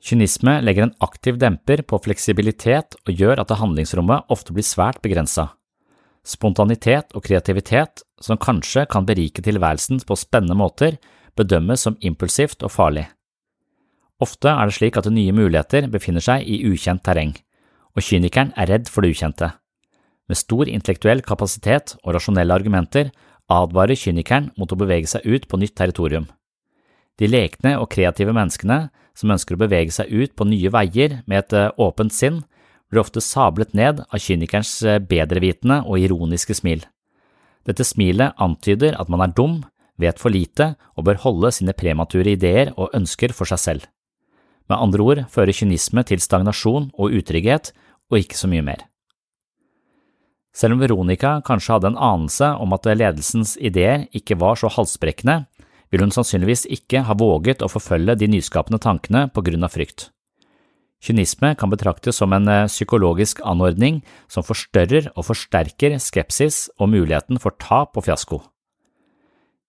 Kynisme 0.00 0.56
legger 0.64 0.88
en 0.88 0.96
aktiv 1.04 1.38
demper 1.38 1.84
på 1.86 2.00
fleksibilitet 2.02 2.96
og 3.04 3.14
gjør 3.14 3.42
at 3.44 3.54
handlingsrommet 3.60 4.32
ofte 4.32 4.56
blir 4.56 4.66
svært 4.66 4.98
begrensa. 5.04 5.52
Spontanitet 6.26 7.14
og 7.14 7.24
kreativitet, 7.24 8.02
som 8.20 8.40
kanskje 8.40 8.86
kan 8.90 9.06
berike 9.08 9.44
tilværelsen 9.44 10.02
på 10.04 10.18
spennende 10.18 10.58
måter, 10.58 10.98
bedømmes 11.38 11.86
som 11.86 11.96
impulsivt 12.00 12.64
og 12.66 12.74
farlig. 12.74 13.06
Ofte 14.20 14.50
er 14.50 14.68
det 14.68 14.76
slik 14.76 14.98
at 15.00 15.08
nye 15.08 15.32
muligheter 15.32 15.86
befinner 15.92 16.24
seg 16.24 16.44
i 16.44 16.60
ukjent 16.68 17.04
terreng, 17.06 17.32
og 17.94 18.04
kynikeren 18.04 18.52
er 18.56 18.68
redd 18.74 18.90
for 18.90 19.04
det 19.04 19.14
ukjente. 19.14 19.54
Med 20.30 20.38
stor 20.38 20.68
intellektuell 20.70 21.24
kapasitet 21.26 21.96
og 22.04 22.14
rasjonelle 22.14 22.54
argumenter 22.54 23.08
advarer 23.50 23.98
kynikeren 23.98 24.52
mot 24.60 24.70
å 24.70 24.78
bevege 24.78 25.10
seg 25.10 25.26
ut 25.26 25.48
på 25.50 25.58
nytt 25.58 25.74
territorium. 25.80 26.28
De 27.18 27.26
lekne 27.26 27.74
og 27.80 27.90
kreative 27.90 28.30
menneskene 28.36 28.84
som 29.18 29.32
ønsker 29.34 29.56
å 29.56 29.62
bevege 29.64 29.90
seg 29.92 30.12
ut 30.12 30.36
på 30.38 30.46
nye 30.46 30.70
veier 30.70 31.18
med 31.26 31.42
et 31.42 31.56
eh, 31.58 31.72
åpent 31.82 32.14
sinn, 32.14 32.44
blir 32.90 33.02
ofte 33.02 33.22
sablet 33.22 33.74
ned 33.74 34.04
av 34.06 34.22
kynikerens 34.22 34.70
eh, 34.86 35.00
bedrevitende 35.02 35.82
og 35.82 35.98
ironiske 35.98 36.54
smil. 36.60 36.84
Dette 37.66 37.84
smilet 37.84 38.38
antyder 38.40 38.94
at 39.02 39.10
man 39.10 39.26
er 39.26 39.34
dum, 39.34 39.58
vet 40.00 40.22
for 40.22 40.32
lite 40.32 40.76
og 40.94 41.08
bør 41.10 41.20
holde 41.26 41.50
sine 41.58 41.74
premature 41.76 42.36
ideer 42.38 42.70
og 42.76 42.94
ønsker 42.96 43.34
for 43.36 43.50
seg 43.50 43.60
selv. 43.64 43.90
Med 44.70 44.78
andre 44.78 45.02
ord 45.02 45.24
fører 45.34 45.58
kynisme 45.58 46.06
til 46.06 46.22
stagnasjon 46.22 46.92
og 46.94 47.18
utrygghet, 47.18 47.74
og 48.10 48.22
ikke 48.22 48.38
så 48.38 48.48
mye 48.50 48.64
mer. 48.64 48.89
Selv 50.56 50.74
om 50.74 50.82
Veronica 50.82 51.38
kanskje 51.46 51.76
hadde 51.76 51.92
en 51.92 52.00
anelse 52.00 52.48
om 52.58 52.72
at 52.74 52.88
ledelsens 52.90 53.54
ideer 53.56 54.08
ikke 54.16 54.38
var 54.40 54.58
så 54.58 54.70
halsbrekkende, 54.72 55.44
vil 55.90 56.04
hun 56.04 56.14
sannsynligvis 56.14 56.66
ikke 56.70 57.04
ha 57.06 57.16
våget 57.18 57.62
å 57.62 57.70
forfølge 57.70 58.16
de 58.18 58.30
nyskapende 58.30 58.80
tankene 58.82 59.26
på 59.34 59.44
grunn 59.46 59.66
av 59.66 59.74
frykt. 59.74 60.08
Kynisme 61.00 61.54
kan 61.56 61.70
betraktes 61.72 62.18
som 62.20 62.32
en 62.36 62.48
eh, 62.50 62.68
psykologisk 62.68 63.40
anordning 63.48 64.02
som 64.28 64.44
forstørrer 64.44 65.08
og 65.14 65.24
forsterker 65.30 65.96
skepsis 66.02 66.66
og 66.76 66.92
muligheten 66.92 67.40
for 67.40 67.56
tap 67.56 67.96
og 67.96 68.04
fiasko. 68.04 68.42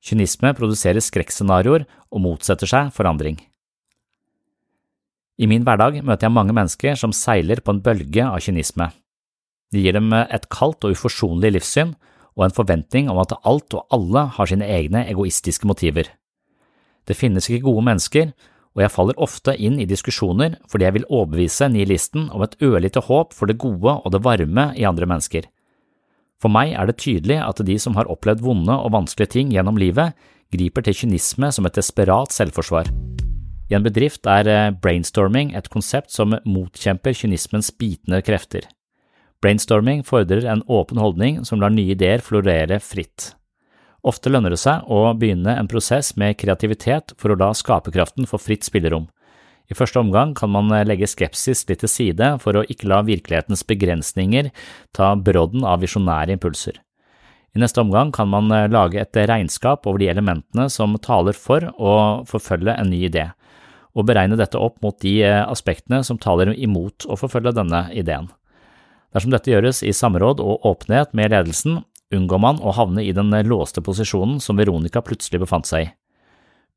Kynisme 0.04 0.52
produserer 0.58 1.00
skrekkscenarioer 1.04 1.86
og 2.12 2.24
motsetter 2.26 2.68
seg 2.68 2.92
forandring. 2.96 3.38
I 5.42 5.48
min 5.50 5.64
hverdag 5.66 6.02
møter 6.04 6.28
jeg 6.28 6.36
mange 6.36 6.54
mennesker 6.54 6.98
som 7.00 7.14
seiler 7.16 7.64
på 7.64 7.74
en 7.74 7.82
bølge 7.86 8.26
av 8.28 8.42
kynisme. 8.44 8.92
Det 9.72 9.84
gir 9.84 9.96
dem 9.96 10.12
et 10.14 10.50
kaldt 10.52 10.84
og 10.84 10.96
uforsonlig 10.96 11.54
livssyn 11.56 11.94
og 12.38 12.48
en 12.48 12.56
forventning 12.56 13.10
om 13.12 13.20
at 13.22 13.36
alt 13.48 13.76
og 13.76 13.86
alle 13.96 14.26
har 14.36 14.50
sine 14.50 14.68
egne 14.68 15.06
egoistiske 15.12 15.68
motiver. 15.68 16.10
Det 17.08 17.18
finnes 17.18 17.48
ikke 17.50 17.66
gode 17.66 17.84
mennesker, 17.88 18.34
og 18.72 18.84
jeg 18.84 18.94
faller 18.94 19.20
ofte 19.20 19.56
inn 19.60 19.80
i 19.82 19.88
diskusjoner 19.90 20.56
fordi 20.72 20.88
jeg 20.88 20.96
vil 21.00 21.08
overbevise 21.10 21.68
nihilisten 21.72 22.30
om 22.32 22.44
et 22.46 22.56
ørlite 22.64 23.04
håp 23.08 23.36
for 23.36 23.52
det 23.52 23.60
gode 23.60 23.98
og 24.00 24.14
det 24.14 24.24
varme 24.24 24.70
i 24.80 24.88
andre 24.88 25.08
mennesker. 25.10 25.48
For 26.42 26.50
meg 26.50 26.74
er 26.74 26.88
det 26.90 26.98
tydelig 27.04 27.38
at 27.44 27.62
de 27.68 27.78
som 27.80 27.98
har 28.00 28.10
opplevd 28.10 28.42
vonde 28.42 28.74
og 28.74 28.94
vanskelige 28.96 29.36
ting 29.36 29.52
gjennom 29.54 29.78
livet, 29.78 30.16
griper 30.52 30.84
til 30.84 30.98
kynisme 31.04 31.52
som 31.54 31.68
et 31.68 31.78
desperat 31.78 32.34
selvforsvar. 32.34 32.90
I 33.72 33.78
en 33.78 33.86
bedrift 33.86 34.28
er 34.28 34.48
eh, 34.52 34.74
brainstorming 34.84 35.54
et 35.56 35.70
konsept 35.72 36.12
som 36.12 36.34
motkjemper 36.44 37.16
kynismens 37.16 37.72
bitende 37.72 38.20
krefter. 38.26 38.66
Brainstorming 39.42 40.04
fordrer 40.06 40.46
en 40.46 40.64
åpen 40.70 41.00
holdning 41.02 41.42
som 41.46 41.62
lar 41.62 41.74
nye 41.74 41.96
ideer 41.96 42.22
florere 42.22 42.78
fritt. 42.80 43.32
Ofte 44.06 44.30
lønner 44.34 44.54
det 44.54 44.62
seg 44.62 44.86
å 44.90 45.04
begynne 45.18 45.56
en 45.58 45.70
prosess 45.70 46.16
med 46.18 46.38
kreativitet 46.42 47.16
for 47.22 47.34
å 47.34 47.38
la 47.38 47.52
skaperkraften 47.58 48.30
få 48.30 48.40
fritt 48.42 48.66
spillerom. 48.66 49.08
I 49.72 49.78
første 49.78 50.02
omgang 50.02 50.34
kan 50.36 50.52
man 50.52 50.70
legge 50.86 51.10
skepsis 51.10 51.64
litt 51.70 51.82
til 51.84 51.90
side 51.90 52.32
for 52.44 52.58
å 52.58 52.66
ikke 52.68 52.90
la 52.92 53.02
virkelighetens 53.08 53.64
begrensninger 53.70 54.50
ta 54.98 55.14
brodden 55.16 55.64
av 55.66 55.82
visjonære 55.86 56.36
impulser. 56.36 56.82
I 57.56 57.60
neste 57.60 57.84
omgang 57.84 58.14
kan 58.16 58.30
man 58.32 58.52
eh, 58.56 58.70
lage 58.72 59.00
et 59.02 59.18
regnskap 59.28 59.88
over 59.88 60.00
de 60.00 60.08
elementene 60.12 60.70
som 60.72 60.96
taler 61.04 61.36
for 61.36 61.66
å 61.76 61.96
forfølge 62.28 62.78
en 62.80 62.92
ny 62.92 63.02
idé, 63.10 63.26
og 63.92 64.08
beregne 64.08 64.40
dette 64.40 64.60
opp 64.60 64.80
mot 64.84 64.96
de 65.04 65.18
eh, 65.28 65.42
aspektene 65.44 66.00
som 66.08 66.20
taler 66.22 66.54
imot 66.56 67.08
å 67.12 67.20
forfølge 67.20 67.58
denne 67.60 67.90
ideen. 67.92 68.30
Dersom 69.12 69.34
dette 69.34 69.52
gjøres 69.52 69.82
i 69.84 69.94
samråd 69.96 70.40
og 70.44 70.68
åpenhet 70.68 71.16
med 71.18 71.34
ledelsen, 71.34 71.82
unngår 72.12 72.42
man 72.44 72.60
å 72.64 72.74
havne 72.76 73.04
i 73.04 73.14
den 73.16 73.32
låste 73.48 73.84
posisjonen 73.84 74.40
som 74.44 74.60
Veronica 74.60 75.04
plutselig 75.04 75.42
befant 75.44 75.68
seg 75.68 75.88
i. 75.88 75.92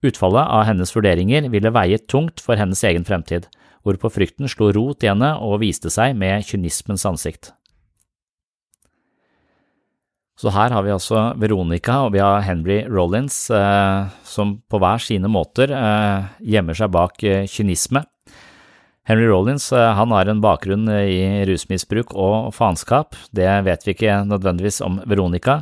Utfallet 0.04 0.50
av 0.52 0.66
hennes 0.68 0.90
vurderinger 0.92 1.48
ville 1.48 1.72
veie 1.72 1.98
tungt 1.98 2.42
for 2.44 2.60
hennes 2.60 2.82
egen 2.84 3.06
fremtid, 3.08 3.46
hvorpå 3.84 4.10
frykten 4.12 4.50
slo 4.50 4.70
rot 4.74 5.04
i 5.04 5.10
henne 5.10 5.34
og 5.40 5.62
viste 5.62 5.92
seg 5.92 6.16
med 6.18 6.44
kynismens 6.44 7.06
ansikt. 7.08 7.52
Så 10.34 10.50
her 10.50 10.74
har 10.74 10.82
vi 10.82 10.90
altså 10.90 11.28
Veronica 11.38 12.00
og 12.04 12.16
vi 12.16 12.20
har 12.20 12.42
Henry 12.42 12.80
Rollins 12.90 13.36
eh, 13.54 14.10
som 14.26 14.56
på 14.68 14.80
hver 14.82 15.00
sine 15.00 15.30
måter 15.30 15.70
eh, 15.70 16.26
gjemmer 16.42 16.74
seg 16.76 16.90
bak 16.92 17.22
eh, 17.22 17.46
kynisme. 17.48 18.02
Henry 19.04 19.26
Rollins 19.28 19.66
eh, 19.72 19.90
han 19.98 20.12
har 20.16 20.30
en 20.30 20.40
bakgrunn 20.40 20.88
i 20.88 21.44
rusmisbruk 21.48 22.14
og 22.16 22.54
faenskap, 22.56 23.18
det 23.36 23.48
vet 23.66 23.84
vi 23.84 23.92
ikke 23.92 24.22
nødvendigvis 24.24 24.80
om 24.86 24.96
Veronica, 25.04 25.58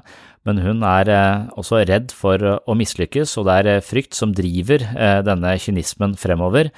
men 0.47 0.63
hun 0.63 0.85
er 0.87 1.11
eh, 1.11 1.49
også 1.59 1.83
redd 1.91 2.15
for 2.15 2.39
å 2.39 2.79
mislykkes, 2.79 3.35
og 3.41 3.49
det 3.49 3.59
er 3.59 3.71
eh, 3.73 3.83
frykt 3.83 4.15
som 4.19 4.35
driver 4.37 4.87
denne 5.27 5.57
kynismen 5.59 6.15
fremover. 6.19 6.71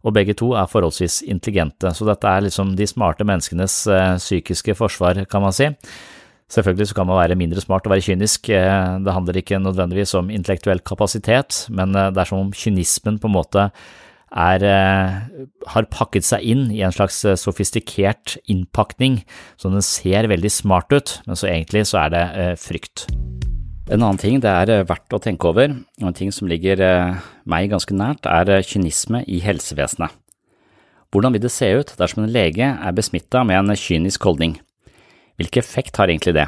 Og 0.00 0.14
begge 0.16 0.32
to 0.32 0.54
er 0.56 0.68
forholdsvis 0.68 1.18
intelligente, 1.28 1.90
så 1.92 2.06
dette 2.08 2.28
er 2.28 2.46
liksom 2.46 2.72
de 2.72 2.86
smarte 2.88 3.24
menneskenes 3.28 3.82
psykiske 4.16 4.72
forsvar, 4.78 5.26
kan 5.28 5.44
man 5.44 5.52
si. 5.52 5.68
Selvfølgelig 6.50 6.88
så 6.90 6.94
kan 6.98 7.06
man 7.06 7.20
være 7.20 7.38
mindre 7.38 7.62
smart 7.62 7.86
og 7.86 7.92
være 7.92 8.02
kynisk, 8.08 8.48
eh, 8.50 8.98
det 9.04 9.12
handler 9.14 9.36
ikke 9.38 9.60
nødvendigvis 9.62 10.14
om 10.18 10.30
intellektuell 10.34 10.80
kapasitet, 10.82 11.66
men 11.70 11.94
eh, 11.94 12.10
det 12.10 12.18
er 12.18 12.26
som 12.26 12.40
om 12.42 12.50
kynismen 12.50 13.20
på 13.22 13.30
en 13.30 13.36
måte 13.36 13.68
er, 14.30 14.64
eh, 14.64 15.46
har 15.66 15.90
pakket 15.90 16.24
seg 16.24 16.42
inn 16.42 16.70
i 16.70 16.82
en 16.86 16.94
slags 16.94 17.18
sofistikert 17.40 18.36
innpakning, 18.46 19.24
så 19.58 19.72
den 19.72 19.82
ser 19.82 20.30
veldig 20.30 20.50
smart 20.50 20.92
ut, 20.92 21.20
men 21.26 21.36
så 21.36 21.50
egentlig 21.50 21.86
så 21.90 22.06
er 22.06 22.14
det 22.14 22.58
frykt. 22.62 23.08
En 23.90 24.04
annen 24.04 24.20
ting 24.22 24.38
det 24.38 24.50
er 24.50 24.84
verdt 24.86 25.10
å 25.10 25.20
tenke 25.22 25.50
over, 25.50 25.72
og 25.74 26.06
en 26.06 26.14
ting 26.14 26.30
som 26.30 26.46
ligger 26.46 26.78
meg 27.44 27.70
ganske 27.72 27.90
nært, 27.90 28.26
er 28.30 28.62
kynisme 28.62 29.24
i 29.26 29.40
helsevesenet. 29.42 30.14
Hvordan 31.10 31.34
vil 31.34 31.42
det 31.42 31.50
se 31.50 31.66
ut 31.74 31.90
dersom 31.98 32.22
en 32.22 32.30
lege 32.30 32.62
er 32.62 32.94
besmitta 32.94 33.42
med 33.42 33.58
en 33.58 33.74
kynisk 33.74 34.22
holdning? 34.22 34.60
Hvilken 35.40 35.64
effekt 35.64 35.98
har 35.98 36.06
egentlig 36.06 36.36
det? 36.36 36.46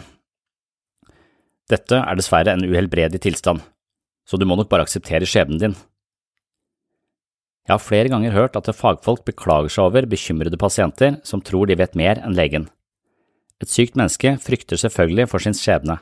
Dette 1.73 1.99
er 1.99 2.19
dessverre 2.19 2.55
en 2.55 2.63
uhelbredelig 2.63 3.25
tilstand, 3.25 3.63
så 4.29 4.39
du 4.39 4.45
må 4.47 4.55
nok 4.59 4.71
bare 4.71 4.85
akseptere 4.87 5.27
skjebnen 5.27 5.59
din. 5.59 5.75
Jeg 7.69 7.75
har 7.77 7.83
flere 7.83 8.11
ganger 8.11 8.35
hørt 8.35 8.57
at 8.59 8.71
fagfolk 8.75 9.25
beklager 9.29 9.71
seg 9.71 9.87
over 9.87 10.09
bekymrede 10.11 10.59
pasienter 10.59 11.21
som 11.27 11.43
tror 11.45 11.71
de 11.71 11.79
vet 11.79 11.95
mer 11.99 12.19
enn 12.23 12.35
legen. 12.35 12.67
Et 13.63 13.71
sykt 13.71 13.95
menneske 13.95 14.35
frykter 14.43 14.81
selvfølgelig 14.81 15.29
for 15.31 15.43
sin 15.45 15.55
skjebne, 15.55 16.01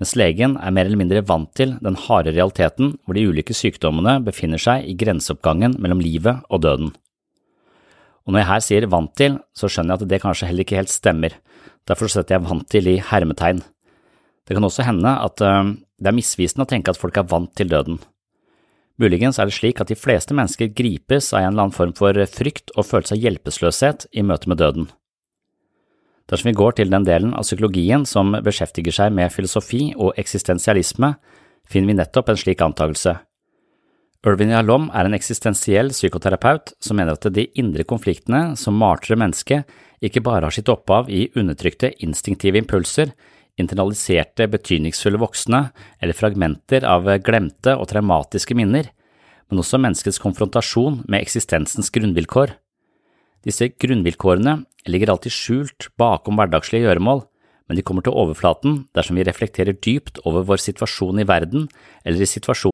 mens 0.00 0.14
legen 0.16 0.56
er 0.56 0.72
mer 0.72 0.88
eller 0.88 1.00
mindre 1.02 1.24
vant 1.28 1.50
til 1.54 1.76
den 1.84 1.98
harde 2.06 2.32
realiteten 2.32 2.96
hvor 3.04 3.18
de 3.18 3.26
ulike 3.28 3.54
sykdommene 3.54 4.16
befinner 4.24 4.60
seg 4.60 4.88
i 4.88 4.96
grenseoppgangen 4.98 5.76
mellom 5.78 6.00
livet 6.00 6.40
og 6.48 6.64
døden. 6.64 6.94
Og 8.24 8.32
når 8.32 8.40
jeg 8.40 8.48
her 8.48 8.64
sier 8.64 8.88
vant 8.88 9.12
til, 9.20 9.36
så 9.52 9.68
skjønner 9.68 9.94
jeg 9.98 10.06
at 10.06 10.10
det 10.14 10.22
kanskje 10.22 10.48
heller 10.48 10.64
ikke 10.64 10.80
helt 10.80 10.92
stemmer, 10.92 11.36
Derfor 11.88 12.08
setter 12.08 12.38
jeg 12.38 12.48
vant 12.48 12.64
til 12.72 12.88
i 12.88 13.00
hermetegn. 13.10 13.60
Det 14.44 14.56
kan 14.56 14.64
også 14.64 14.86
hende 14.86 15.10
at 15.20 15.40
uh, 15.44 15.72
det 16.00 16.10
er 16.10 16.16
misvisende 16.16 16.64
å 16.64 16.70
tenke 16.70 16.92
at 16.92 17.00
folk 17.00 17.16
er 17.20 17.28
vant 17.28 17.52
til 17.56 17.68
døden. 17.68 17.98
Muligens 19.00 19.40
er 19.42 19.50
det 19.50 19.56
slik 19.56 19.80
at 19.82 19.90
de 19.90 19.98
fleste 19.98 20.34
mennesker 20.36 20.70
gripes 20.70 21.32
av 21.32 21.40
en 21.40 21.48
eller 21.50 21.66
annen 21.66 21.74
form 21.74 21.94
for 21.98 22.18
frykt 22.30 22.70
og 22.76 22.86
følelse 22.86 23.16
av 23.16 23.24
hjelpeløshet 23.24 24.06
i 24.14 24.22
møte 24.22 24.50
med 24.50 24.60
døden. 24.62 24.86
Dersom 26.30 26.48
vi 26.48 26.56
går 26.56 26.78
til 26.78 26.92
den 26.92 27.04
delen 27.04 27.34
av 27.36 27.44
psykologien 27.44 28.06
som 28.08 28.32
beskjeftiger 28.46 28.94
seg 28.94 29.12
med 29.12 29.32
filosofi 29.34 29.90
og 29.98 30.14
eksistensialisme, 30.20 31.16
finner 31.68 31.90
vi 31.90 31.98
nettopp 31.98 32.30
en 32.30 32.38
slik 32.40 32.62
antakelse. 32.64 33.18
Irvin 34.24 34.54
Yalom 34.54 34.86
er 34.96 35.04
en 35.04 35.16
eksistensiell 35.18 35.90
psykoterapeut 35.92 36.72
som 36.80 36.96
mener 36.96 37.18
at 37.18 37.26
de 37.34 37.44
indre 37.60 37.84
konfliktene 37.84 38.54
som 38.56 38.78
martrer 38.80 39.20
mennesket, 39.20 39.66
ikke 40.00 40.22
bare 40.24 40.46
har 40.46 40.54
sitt 40.54 40.70
opphav 40.72 41.10
i 41.12 41.26
undertrykte 41.36 41.92
instinktive 42.04 42.62
impulser, 42.62 43.12
internaliserte 43.60 44.48
betydningsfulle 44.50 45.20
voksne 45.22 45.68
eller 46.02 46.16
fragmenter 46.16 46.86
av 46.88 47.06
glemte 47.24 47.76
og 47.78 47.88
traumatiske 47.92 48.56
minner, 48.58 48.90
men 49.50 49.62
også 49.62 49.80
menneskets 49.82 50.20
konfrontasjon 50.22 51.02
med 51.08 51.20
eksistensens 51.22 51.92
grunnvilkår. 51.94 52.56
Disse 53.44 53.68
grunnvilkårene 53.68 54.62
ligger 54.88 55.14
alltid 55.14 55.34
skjult 55.34 55.90
bakom 56.00 56.40
hverdagslige 56.40 56.88
gjøremål, 56.88 57.24
men 57.68 57.78
de 57.78 57.84
kommer 57.84 58.04
til 58.04 58.16
overflaten 58.16 58.84
dersom 58.96 59.16
vi 59.16 59.26
reflekterer 59.26 59.76
dypt 59.76 60.20
over 60.24 60.44
vår 60.48 60.60
situasjon 60.60 61.22
i 61.22 61.28
verden 61.28 61.68
eller 62.04 62.24
i 62.24 62.28
situasjonen 62.28 62.72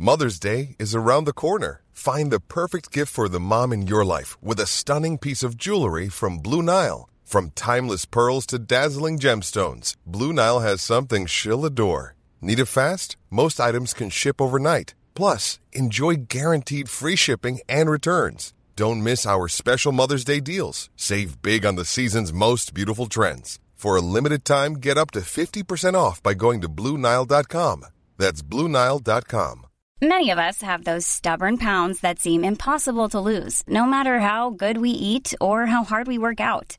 Mother's 0.00 0.38
Day 0.38 0.76
is 0.78 0.94
around 0.94 1.26
the 1.26 1.32
corner. 1.32 1.80
Find 1.92 2.30
the 2.30 2.38
perfect 2.38 2.92
gift 2.92 3.12
for 3.12 3.28
the 3.28 3.40
mom 3.40 3.72
in 3.72 3.84
your 3.88 4.04
life 4.04 4.40
with 4.40 4.60
a 4.60 4.66
stunning 4.66 5.18
piece 5.18 5.42
of 5.42 5.56
jewelry 5.56 6.08
from 6.08 6.38
Blue 6.38 6.62
Nile. 6.62 7.08
From 7.28 7.50
timeless 7.50 8.06
pearls 8.06 8.46
to 8.46 8.58
dazzling 8.58 9.18
gemstones, 9.18 9.94
Blue 10.06 10.32
Nile 10.32 10.60
has 10.60 10.80
something 10.80 11.26
she'll 11.26 11.66
adore. 11.66 12.16
Need 12.40 12.58
it 12.58 12.72
fast? 12.72 13.18
Most 13.28 13.60
items 13.60 13.92
can 13.92 14.08
ship 14.08 14.40
overnight. 14.40 14.94
Plus, 15.14 15.58
enjoy 15.70 16.14
guaranteed 16.26 16.88
free 16.88 17.16
shipping 17.16 17.60
and 17.68 17.90
returns. 17.90 18.54
Don't 18.76 19.02
miss 19.02 19.26
our 19.26 19.46
special 19.46 19.92
Mother's 19.92 20.24
Day 20.24 20.40
deals. 20.40 20.88
Save 20.96 21.42
big 21.42 21.66
on 21.66 21.76
the 21.76 21.84
season's 21.84 22.32
most 22.32 22.72
beautiful 22.72 23.08
trends. 23.08 23.58
For 23.74 23.94
a 23.94 24.06
limited 24.16 24.46
time, 24.46 24.80
get 24.80 24.96
up 24.96 25.10
to 25.10 25.20
50% 25.20 25.92
off 25.92 26.22
by 26.22 26.32
going 26.32 26.62
to 26.62 26.68
BlueNile.com. 26.70 27.84
That's 28.16 28.40
BlueNile.com. 28.40 29.66
Many 30.00 30.30
of 30.30 30.38
us 30.38 30.62
have 30.62 30.84
those 30.84 31.06
stubborn 31.06 31.58
pounds 31.58 32.00
that 32.00 32.20
seem 32.20 32.42
impossible 32.42 33.10
to 33.10 33.20
lose, 33.20 33.64
no 33.68 33.84
matter 33.84 34.20
how 34.20 34.48
good 34.48 34.78
we 34.78 34.92
eat 34.92 35.34
or 35.42 35.66
how 35.66 35.84
hard 35.84 36.06
we 36.06 36.16
work 36.16 36.40
out. 36.40 36.78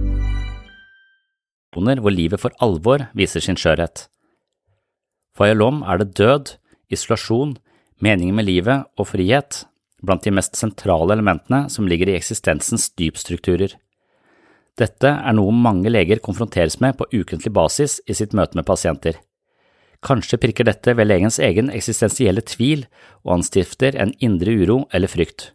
Hvor 1.71 2.11
livet 2.11 2.41
for 2.41 2.51
alvor 2.59 3.07
viser 3.15 3.39
sin 3.39 3.55
skjørhet. 3.55 4.07
For 5.35 5.47
Yalom 5.47 5.83
er 5.87 6.01
det 6.01 6.15
død, 6.19 6.55
isolasjon, 6.91 7.55
meningen 8.03 8.35
med 8.35 8.45
livet 8.49 8.89
og 8.99 9.07
frihet 9.07 9.63
blant 10.01 10.25
de 10.25 10.33
mest 10.33 10.57
sentrale 10.57 11.13
elementene 11.15 11.69
som 11.69 11.87
ligger 11.87 12.09
i 12.09 12.17
eksistensens 12.17 12.89
dypstrukturer. 12.99 13.77
Dette 14.79 15.07
er 15.07 15.35
noe 15.37 15.53
mange 15.53 15.91
leger 15.91 16.21
konfronteres 16.23 16.79
med 16.81 16.97
på 16.97 17.07
ukentlig 17.13 17.53
basis 17.53 17.99
i 18.09 18.15
sitt 18.17 18.33
møte 18.33 18.57
med 18.57 18.67
pasienter. 18.67 19.19
Kanskje 20.01 20.39
prikker 20.41 20.65
dette 20.65 20.95
ved 20.97 21.07
legens 21.07 21.37
egen 21.39 21.69
eksistensielle 21.69 22.41
tvil 22.41 22.87
og 23.21 23.35
anstifter 23.37 23.95
en 24.01 24.15
indre 24.19 24.55
uro 24.57 24.79
eller 24.91 25.11
frykt. 25.11 25.51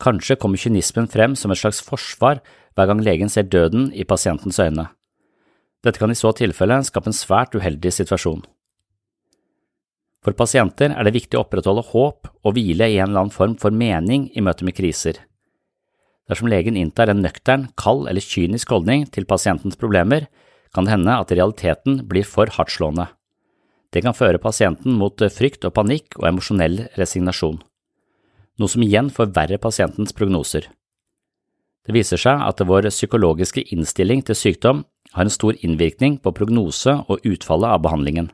Kanskje 0.00 0.36
kommer 0.38 0.60
kynismen 0.60 1.08
frem 1.10 1.34
som 1.38 1.50
et 1.50 1.58
slags 1.58 1.80
forsvar 1.82 2.40
hver 2.74 2.90
gang 2.90 3.02
legen 3.02 3.32
ser 3.32 3.48
døden 3.50 3.90
i 3.92 4.06
pasientens 4.06 4.60
øyne. 4.62 4.86
Dette 5.84 6.00
kan 6.00 6.10
i 6.10 6.16
så 6.16 6.32
tilfelle 6.32 6.80
skape 6.86 7.10
en 7.10 7.16
svært 7.16 7.54
uheldig 7.56 7.92
situasjon. 7.92 8.42
For 10.24 10.32
pasienter 10.32 10.94
er 10.94 11.04
det 11.04 11.12
viktig 11.18 11.36
å 11.36 11.42
opprettholde 11.44 11.84
håp 11.90 12.30
og 12.32 12.54
hvile 12.56 12.88
i 12.88 12.96
en 12.96 13.10
eller 13.10 13.26
annen 13.26 13.34
form 13.34 13.58
for 13.60 13.74
mening 13.74 14.30
i 14.32 14.44
møte 14.44 14.64
med 14.64 14.76
kriser. 14.78 15.18
Dersom 16.24 16.48
legen 16.48 16.78
inntar 16.80 17.10
en 17.12 17.20
nøktern, 17.20 17.66
kald 17.76 18.08
eller 18.08 18.24
kynisk 18.24 18.72
holdning 18.72 19.04
til 19.12 19.28
pasientens 19.28 19.76
problemer, 19.76 20.30
kan 20.72 20.88
det 20.88 20.94
hende 20.94 21.18
at 21.20 21.34
realiteten 21.36 22.00
blir 22.08 22.24
for 22.24 22.48
hardtslående. 22.48 23.10
Det 23.92 24.02
kan 24.02 24.16
føre 24.16 24.40
pasienten 24.42 24.96
mot 24.98 25.20
frykt 25.30 25.68
og 25.68 25.74
panikk 25.76 26.16
og 26.18 26.30
emosjonell 26.30 26.80
resignasjon, 26.96 27.60
noe 28.58 28.72
som 28.72 28.82
igjen 28.82 29.12
forverrer 29.12 29.60
pasientens 29.62 30.16
prognoser. 30.16 30.66
Det 31.84 31.92
viser 31.92 32.18
seg 32.18 32.40
at 32.40 32.64
vår 32.64 32.88
psykologiske 32.88 33.66
innstilling 33.76 34.24
til 34.24 34.40
sykdom 34.40 34.82
har 35.14 35.24
en 35.24 35.32
stor 35.32 35.56
innvirkning 35.62 36.18
på 36.22 36.32
prognose 36.34 36.96
og 37.08 37.22
utfallet 37.26 37.70
av 37.76 37.82
behandlingen. 37.84 38.30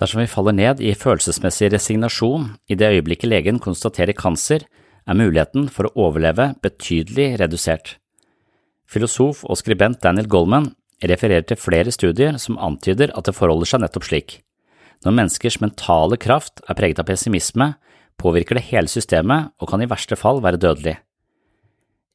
Dersom 0.00 0.22
vi 0.22 0.30
faller 0.30 0.56
ned 0.56 0.80
i 0.80 0.94
følelsesmessig 0.96 1.72
resignasjon 1.74 2.52
i 2.70 2.78
det 2.78 2.94
øyeblikket 2.94 3.28
legen 3.28 3.58
konstaterer 3.62 4.16
kanser, 4.16 4.64
er 5.02 5.18
muligheten 5.18 5.66
for 5.68 5.88
å 5.88 6.06
overleve 6.06 6.52
betydelig 6.62 7.34
redusert. 7.42 7.96
Filosof 8.86 9.42
og 9.44 9.58
skribent 9.58 10.00
Daniel 10.04 10.28
Goldman 10.30 10.70
refererer 11.02 11.44
til 11.48 11.58
flere 11.58 11.92
studier 11.94 12.38
som 12.38 12.60
antyder 12.62 13.12
at 13.18 13.26
det 13.26 13.36
forholder 13.36 13.68
seg 13.68 13.82
nettopp 13.82 14.06
slik. 14.06 14.40
Når 15.02 15.16
menneskers 15.18 15.58
mentale 15.62 16.18
kraft 16.20 16.62
er 16.68 16.78
preget 16.78 17.00
av 17.02 17.08
pessimisme, 17.08 17.72
påvirker 18.22 18.58
det 18.58 18.68
hele 18.68 18.90
systemet 18.90 19.50
og 19.58 19.72
kan 19.72 19.82
i 19.82 19.90
verste 19.90 20.18
fall 20.18 20.38
være 20.44 20.60
dødelig. 20.62 21.00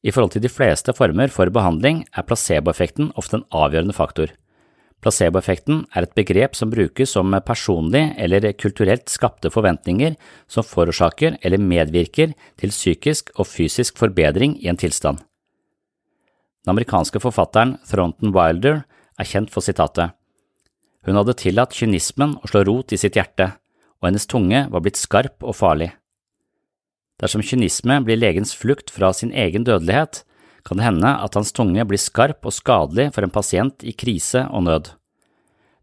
I 0.06 0.12
forhold 0.14 0.36
til 0.36 0.44
de 0.44 0.50
fleste 0.52 0.94
former 0.94 1.30
for 1.34 1.50
behandling 1.50 2.04
er 2.14 2.26
placeboeffekten 2.26 3.10
ofte 3.18 3.40
en 3.40 3.48
avgjørende 3.50 3.96
faktor. 3.96 4.30
Placeboeffekten 5.02 5.84
er 5.94 6.06
et 6.06 6.14
begrep 6.18 6.56
som 6.58 6.70
brukes 6.72 7.14
om 7.18 7.34
personlig 7.46 8.02
eller 8.18 8.50
kulturelt 8.58 9.10
skapte 9.10 9.50
forventninger 9.54 10.16
som 10.50 10.66
forårsaker 10.66 11.38
eller 11.42 11.62
medvirker 11.62 12.34
til 12.58 12.74
psykisk 12.74 13.30
og 13.36 13.46
fysisk 13.46 13.98
forbedring 13.98 14.56
i 14.62 14.70
en 14.70 14.78
tilstand. 14.78 15.22
Den 16.66 16.74
amerikanske 16.74 17.22
forfatteren 17.22 17.76
Thronton 17.86 18.34
Wilder 18.34 18.82
er 19.18 19.26
kjent 19.26 19.54
for 19.54 19.62
sitatet. 19.62 20.14
Hun 21.06 21.16
hadde 21.16 21.38
tillatt 21.38 21.74
kynismen 21.74 22.34
å 22.42 22.50
slå 22.50 22.64
rot 22.66 22.92
i 22.92 22.98
sitt 23.00 23.16
hjerte, 23.16 23.52
og 24.02 24.10
hennes 24.10 24.26
tunge 24.30 24.66
var 24.70 24.82
blitt 24.82 24.98
skarp 24.98 25.46
og 25.46 25.56
farlig. 25.56 25.92
Dersom 27.18 27.42
kynisme 27.42 27.98
blir 28.06 28.18
legens 28.18 28.54
flukt 28.54 28.92
fra 28.94 29.10
sin 29.14 29.32
egen 29.34 29.64
dødelighet, 29.66 30.22
kan 30.66 30.78
det 30.78 30.86
hende 30.86 31.10
at 31.24 31.34
hans 31.38 31.50
tunge 31.56 31.82
blir 31.88 32.00
skarp 32.00 32.46
og 32.46 32.54
skadelig 32.54 33.08
for 33.14 33.26
en 33.26 33.32
pasient 33.34 33.82
i 33.82 33.94
krise 33.96 34.44
og 34.52 34.66
nød. 34.68 34.92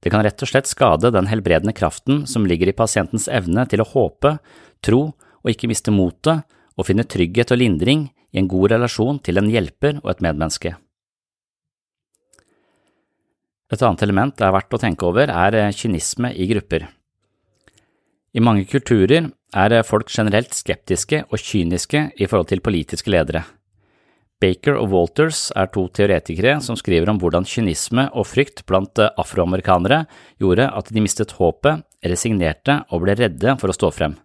Det 0.04 0.12
kan 0.14 0.22
rett 0.22 0.44
og 0.46 0.52
slett 0.52 0.70
skade 0.70 1.10
den 1.12 1.28
helbredende 1.28 1.74
kraften 1.74 2.24
som 2.30 2.46
ligger 2.46 2.70
i 2.70 2.78
pasientens 2.78 3.26
evne 3.28 3.66
til 3.68 3.82
å 3.82 3.90
håpe, 3.90 4.38
tro 4.86 5.02
og 5.10 5.52
ikke 5.52 5.70
miste 5.72 5.94
motet 5.94 6.46
og 6.78 6.88
finne 6.88 7.08
trygghet 7.10 7.52
og 7.56 7.60
lindring 7.60 8.08
i 8.36 8.42
en 8.42 8.50
god 8.52 8.76
relasjon 8.76 9.20
til 9.26 9.42
en 9.42 9.50
hjelper 9.50 9.98
og 10.04 10.12
et 10.14 10.22
medmenneske. 10.22 10.76
Et 13.74 13.82
annet 13.82 14.04
element 14.06 14.36
det 14.38 14.46
er 14.46 14.54
verdt 14.54 14.78
å 14.78 14.80
tenke 14.80 15.08
over, 15.08 15.32
er 15.32 15.74
kynisme 15.74 16.30
i 16.38 16.46
grupper. 16.52 16.86
I 18.36 18.42
mange 18.44 18.66
kulturer 18.68 19.30
er 19.56 19.76
folk 19.88 20.10
generelt 20.12 20.52
skeptiske 20.56 21.22
og 21.30 21.40
kyniske 21.40 22.10
i 22.20 22.28
forhold 22.28 22.50
til 22.52 22.64
politiske 22.64 23.14
ledere. 23.14 23.46
Baker 24.44 24.76
og 24.76 24.92
Walters 24.92 25.48
er 25.56 25.70
to 25.72 25.86
teoretikere 25.96 26.58
som 26.62 26.76
skriver 26.76 27.08
om 27.08 27.22
hvordan 27.22 27.48
kynisme 27.48 28.10
og 28.12 28.28
frykt 28.28 28.66
blant 28.68 29.00
eh, 29.00 29.14
afroamerikanere 29.16 30.02
gjorde 30.44 30.68
at 30.68 30.92
de 30.92 31.04
mistet 31.04 31.32
håpet, 31.40 31.86
resignerte 32.04 32.82
og 32.92 33.06
ble 33.06 33.16
redde 33.16 33.56
for 33.62 33.72
å 33.72 33.78
stå 33.78 33.94
frem. 33.96 34.18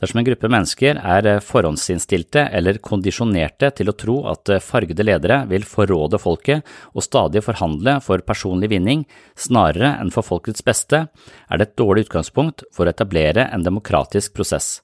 Dersom 0.00 0.18
en 0.18 0.26
gruppe 0.26 0.48
mennesker 0.50 0.98
er 0.98 1.26
eh, 1.30 1.42
forhåndsinnstilte 1.44 2.48
eller 2.58 2.80
kondisjonerte 2.82 3.70
til 3.78 3.90
å 3.90 3.94
tro 3.94 4.16
at 4.32 4.50
eh, 4.50 4.62
fargede 4.62 5.06
ledere 5.06 5.44
vil 5.50 5.66
forråde 5.68 6.18
folket 6.18 6.66
og 6.92 7.06
stadig 7.06 7.44
forhandle 7.46 8.00
for 8.02 8.24
personlig 8.26 8.72
vinning 8.72 9.04
snarere 9.38 9.92
enn 10.02 10.10
for 10.14 10.26
folkets 10.26 10.66
beste, 10.66 11.04
er 11.06 11.60
det 11.60 11.68
et 11.68 11.78
dårlig 11.78 12.08
utgangspunkt 12.08 12.66
for 12.74 12.86
å 12.88 12.94
etablere 12.94 13.46
en 13.54 13.62
demokratisk 13.66 14.34
prosess. 14.34 14.80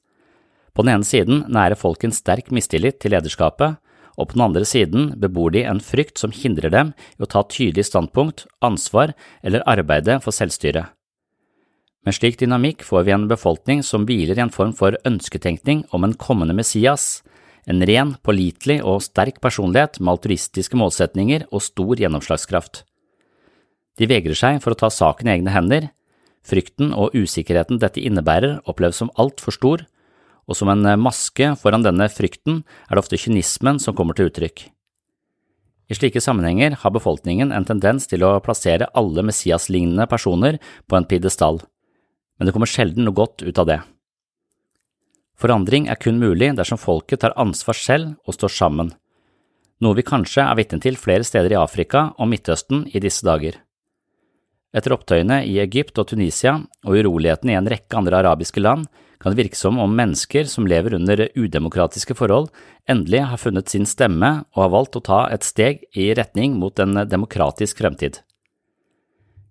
På 0.70 0.86
den 0.86 0.94
ene 0.94 1.08
siden 1.08 1.42
nærer 1.50 1.78
folk 1.80 2.06
en 2.06 2.14
sterk 2.14 2.52
mistillit 2.54 3.02
til 3.02 3.16
lederskapet, 3.16 3.80
og 4.14 4.30
på 4.30 4.36
den 4.36 4.46
andre 4.46 4.66
siden 4.68 5.10
bebor 5.18 5.50
de 5.50 5.64
en 5.66 5.82
frykt 5.82 6.22
som 6.22 6.30
hindrer 6.34 6.70
dem 6.70 6.94
i 7.18 7.26
å 7.26 7.30
ta 7.30 7.42
tydelig 7.42 7.88
standpunkt, 7.90 8.46
ansvar 8.62 9.16
eller 9.42 9.66
arbeide 9.66 10.20
for 10.22 10.36
selvstyre. 10.36 10.86
Med 12.00 12.16
slik 12.16 12.38
dynamikk 12.40 12.80
får 12.86 13.04
vi 13.04 13.12
en 13.12 13.26
befolkning 13.28 13.82
som 13.84 14.06
hviler 14.08 14.38
i 14.38 14.40
en 14.40 14.52
form 14.52 14.72
for 14.76 14.96
ønsketenkning 15.04 15.82
om 15.92 16.06
en 16.06 16.16
kommende 16.16 16.54
Messias, 16.56 17.20
en 17.68 17.84
ren, 17.84 18.14
pålitelig 18.24 18.78
og 18.80 19.02
sterk 19.04 19.36
personlighet 19.44 19.98
med 20.00 20.14
altruistiske 20.14 20.78
målsetninger 20.80 21.44
og 21.50 21.60
stor 21.60 22.00
gjennomslagskraft. 22.00 22.86
De 24.00 24.08
vegrer 24.08 24.38
seg 24.38 24.62
for 24.64 24.72
å 24.72 24.78
ta 24.80 24.88
saken 24.88 25.28
i 25.28 25.34
egne 25.34 25.52
hender, 25.52 25.90
frykten 26.40 26.94
og 26.96 27.12
usikkerheten 27.12 27.82
dette 27.82 28.00
innebærer 28.00 28.62
oppleves 28.64 29.02
som 29.02 29.12
altfor 29.20 29.52
stor, 29.52 29.84
og 30.48 30.56
som 30.56 30.70
en 30.72 30.88
maske 30.98 31.50
foran 31.60 31.84
denne 31.84 32.08
frykten 32.08 32.62
er 32.88 32.96
det 32.96 33.02
ofte 33.02 33.20
kynismen 33.20 33.76
som 33.82 33.94
kommer 33.98 34.16
til 34.16 34.30
uttrykk. 34.30 34.70
I 35.90 35.98
slike 35.98 36.22
sammenhenger 36.22 36.78
har 36.80 36.94
befolkningen 36.94 37.52
en 37.52 37.66
tendens 37.68 38.08
til 38.08 38.24
å 38.24 38.38
plassere 38.40 38.88
alle 38.96 39.26
Messias-lignende 39.26 40.08
personer 40.08 40.56
på 40.88 40.96
en 40.96 41.06
pidestall, 41.10 41.60
men 42.40 42.48
det 42.48 42.56
kommer 42.56 42.70
sjelden 42.70 43.04
noe 43.04 43.14
godt 43.14 43.44
ut 43.44 43.58
av 43.60 43.68
det. 43.68 43.82
Forandring 45.40 45.90
er 45.92 46.00
kun 46.00 46.16
mulig 46.20 46.54
dersom 46.56 46.80
folket 46.80 47.20
tar 47.20 47.36
ansvar 47.36 47.76
selv 47.76 48.16
og 48.24 48.36
står 48.36 48.56
sammen, 48.56 48.94
noe 49.84 49.96
vi 49.96 50.04
kanskje 50.04 50.44
er 50.44 50.56
vitne 50.56 50.80
til 50.80 50.96
flere 51.00 51.24
steder 51.24 51.52
i 51.52 51.60
Afrika 51.60 52.10
og 52.16 52.32
Midtøsten 52.32 52.86
i 52.88 53.00
disse 53.00 53.24
dager. 53.28 53.60
Etter 54.72 54.94
opptøyene 54.94 55.42
i 55.44 55.58
Egypt 55.60 56.00
og 56.00 56.08
Tunisia 56.12 56.56
og 56.86 56.96
urolighetene 56.96 57.52
i 57.52 57.58
en 57.58 57.68
rekke 57.68 58.00
andre 58.00 58.20
arabiske 58.22 58.62
land 58.62 58.88
kan 59.20 59.34
det 59.34 59.42
virke 59.42 59.58
som 59.58 59.76
om 59.82 59.92
mennesker 59.92 60.46
som 60.48 60.68
lever 60.68 60.94
under 60.96 61.26
udemokratiske 61.36 62.16
forhold, 62.16 62.48
endelig 62.88 63.20
har 63.28 63.40
funnet 63.40 63.68
sin 63.68 63.84
stemme 63.84 64.30
og 64.54 64.62
har 64.64 64.72
valgt 64.72 64.96
å 64.96 65.04
ta 65.04 65.20
et 65.28 65.44
steg 65.44 65.84
i 65.92 66.08
retning 66.16 66.56
mot 66.56 66.78
en 66.80 67.02
demokratisk 67.04 67.82
fremtid. 67.82 68.22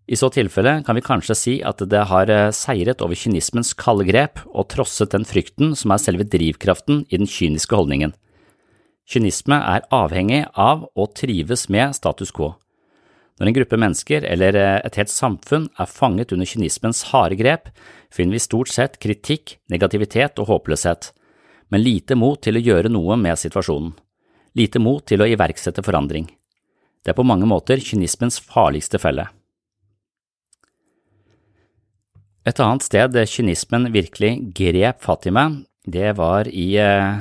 I 0.09 0.17
så 0.17 0.31
tilfelle 0.33 0.79
kan 0.85 0.97
vi 0.97 1.05
kanskje 1.05 1.35
si 1.37 1.51
at 1.61 1.83
det 1.85 2.07
har 2.09 2.31
eh, 2.33 2.47
seiret 2.55 3.03
over 3.05 3.17
kynismens 3.19 3.75
kalde 3.77 4.07
grep 4.07 4.41
og 4.47 4.65
trosset 4.73 5.11
den 5.13 5.27
frykten 5.27 5.75
som 5.77 5.93
er 5.93 6.01
selve 6.01 6.25
drivkraften 6.25 7.03
i 7.13 7.19
den 7.19 7.29
kyniske 7.29 7.77
holdningen. 7.77 8.15
Kynisme 9.05 9.59
er 9.61 9.85
avhengig 9.93 10.47
av 10.57 10.87
og 10.97 11.13
trives 11.17 11.67
med 11.69 11.93
status 11.97 12.33
quo. 12.33 12.55
Når 13.37 13.51
en 13.51 13.57
gruppe 13.59 13.77
mennesker 13.85 14.25
eller 14.25 14.57
eh, 14.57 14.81
et 14.81 14.97
helt 14.97 15.13
samfunn 15.13 15.69
er 15.77 15.93
fanget 15.93 16.33
under 16.33 16.49
kynismens 16.49 17.05
harde 17.13 17.37
grep, 17.37 17.69
finner 18.09 18.39
vi 18.39 18.45
stort 18.49 18.73
sett 18.73 18.97
kritikk, 18.97 19.59
negativitet 19.69 20.41
og 20.41 20.49
håpløshet, 20.49 21.13
men 21.69 21.85
lite 21.85 22.17
mot 22.17 22.41
til 22.41 22.57
å 22.57 22.65
gjøre 22.65 22.89
noe 22.89 23.13
med 23.13 23.37
situasjonen, 23.37 23.93
lite 24.57 24.81
mot 24.81 25.05
til 25.05 25.21
å 25.21 25.29
iverksette 25.29 25.85
forandring. 25.85 26.31
Det 27.05 27.13
er 27.13 27.21
på 27.21 27.29
mange 27.29 27.45
måter 27.45 27.77
kynismens 27.77 28.41
farligste 28.41 28.97
felle. 28.97 29.29
Et 32.49 32.59
annet 32.63 32.81
sted 32.81 33.17
kynismen 33.29 33.91
virkelig 33.93 34.31
grep 34.57 35.03
fatt 35.05 35.27
i 35.29 35.33
meg, 35.33 35.59
det 35.85 36.15
var 36.17 36.47
i 36.49 36.71
eh, 36.81 37.19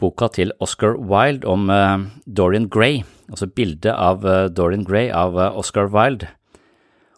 boka 0.00 0.28
til 0.34 0.52
Oscar 0.60 0.98
Wilde 0.98 1.48
om 1.48 1.70
eh, 1.72 2.02
Dorian 2.26 2.66
Gray, 2.68 3.00
altså 3.30 3.48
bildet 3.48 3.94
av 3.94 4.26
eh, 4.28 4.50
Dorian 4.52 4.84
Gray 4.84 5.08
av 5.08 5.38
uh, 5.38 5.46
Oscar 5.56 5.88
Wilde. 5.94 6.28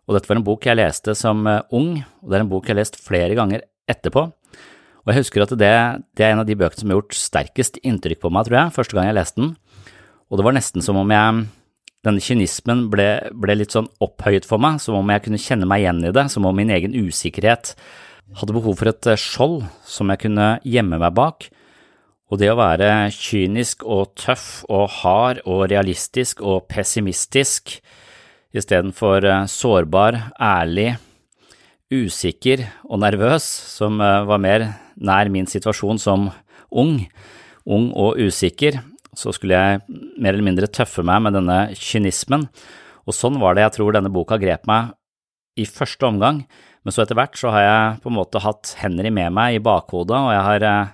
Og 0.07 0.15
dette 0.15 0.31
var 0.31 0.39
en 0.39 0.47
bok 0.47 0.69
jeg 0.69 0.79
leste 0.79 1.17
som 1.19 1.43
ung, 1.47 1.97
og 2.23 2.31
det 2.31 2.39
er 2.39 2.45
en 2.45 2.53
bok 2.53 2.69
jeg 2.69 2.75
har 2.77 2.81
lest 2.83 2.99
flere 3.01 3.35
ganger 3.39 3.65
etterpå. 3.91 4.29
Og 5.03 5.11
jeg 5.11 5.23
husker 5.23 5.43
at 5.43 5.55
det, 5.59 5.73
det 6.19 6.27
er 6.27 6.35
en 6.35 6.43
av 6.45 6.47
de 6.47 6.59
bøkene 6.59 6.83
som 6.85 6.93
har 6.93 7.01
gjort 7.01 7.19
sterkest 7.19 7.81
inntrykk 7.83 8.23
på 8.23 8.31
meg, 8.35 8.47
tror 8.47 8.59
jeg, 8.61 8.75
første 8.77 8.99
gang 8.99 9.09
jeg 9.09 9.19
leste 9.19 9.41
den. 9.41 9.55
Og 10.31 10.39
det 10.39 10.47
var 10.47 10.55
nesten 10.59 10.85
som 10.85 10.99
om 11.01 11.15
jeg 11.15 11.47
denne 12.03 12.23
kynismen 12.23 12.89
ble, 12.91 13.09
ble 13.39 13.57
litt 13.61 13.75
sånn 13.75 13.91
opphøyet 14.03 14.47
for 14.49 14.63
meg, 14.63 14.81
som 14.83 14.99
om 14.99 15.13
jeg 15.13 15.25
kunne 15.27 15.41
kjenne 15.43 15.69
meg 15.71 15.85
igjen 15.85 16.03
i 16.09 16.15
det, 16.15 16.27
som 16.33 16.47
om 16.49 16.57
min 16.57 16.73
egen 16.75 16.97
usikkerhet 16.99 17.77
hadde 18.39 18.57
behov 18.57 18.79
for 18.81 18.91
et 18.91 19.11
skjold 19.21 19.61
som 19.87 20.11
jeg 20.11 20.25
kunne 20.25 20.49
gjemme 20.67 20.99
meg 20.99 21.15
bak, 21.15 21.51
og 22.33 22.41
det 22.41 22.49
å 22.49 22.57
være 22.57 23.11
kynisk 23.13 23.85
og 23.85 24.15
tøff 24.17 24.63
og 24.73 24.87
hard 25.03 25.43
og 25.45 25.67
realistisk 25.69 26.41
og 26.41 26.65
pessimistisk 26.71 27.77
istedenfor 28.57 29.27
eh, 29.29 29.49
sårbar, 29.49 30.17
ærlig, 30.41 30.95
usikker 31.93 32.65
og 32.89 33.03
nervøs, 33.05 33.45
som 33.45 34.01
eh, 34.01 34.23
var 34.29 34.41
mer 34.41 34.67
nær 34.97 35.29
min 35.33 35.49
situasjon 35.49 36.01
som 36.01 36.31
ung, 36.71 36.99
ung 37.69 37.91
og 37.93 38.21
usikker, 38.21 38.81
så 39.17 39.33
skulle 39.37 39.59
jeg 39.59 40.01
mer 40.17 40.33
eller 40.33 40.47
mindre 40.47 40.71
tøffe 40.73 41.05
meg 41.05 41.21
med 41.27 41.37
denne 41.37 41.59
kynismen, 41.77 42.47
og 43.03 43.17
sånn 43.17 43.41
var 43.43 43.57
det. 43.57 43.67
Jeg 43.67 43.77
tror 43.77 43.97
denne 43.97 44.13
boka 44.13 44.39
grep 44.41 44.69
meg 44.71 44.95
i 45.59 45.67
første 45.69 46.09
omgang, 46.09 46.47
Men 46.83 46.91
så 46.91 47.05
etter 47.05 47.15
hvert 47.15 47.37
så 47.39 47.53
har 47.55 47.63
jeg 47.63 47.99
på 48.03 48.11
en 48.11 48.17
måte 48.17 48.41
hatt 48.43 48.73
Henry 48.81 49.07
med 49.15 49.31
meg 49.31 49.55
i 49.55 49.61
bakhodet, 49.63 50.17
og 50.19 50.33
jeg 50.35 50.41
har 50.49 50.65
eh, 50.67 50.89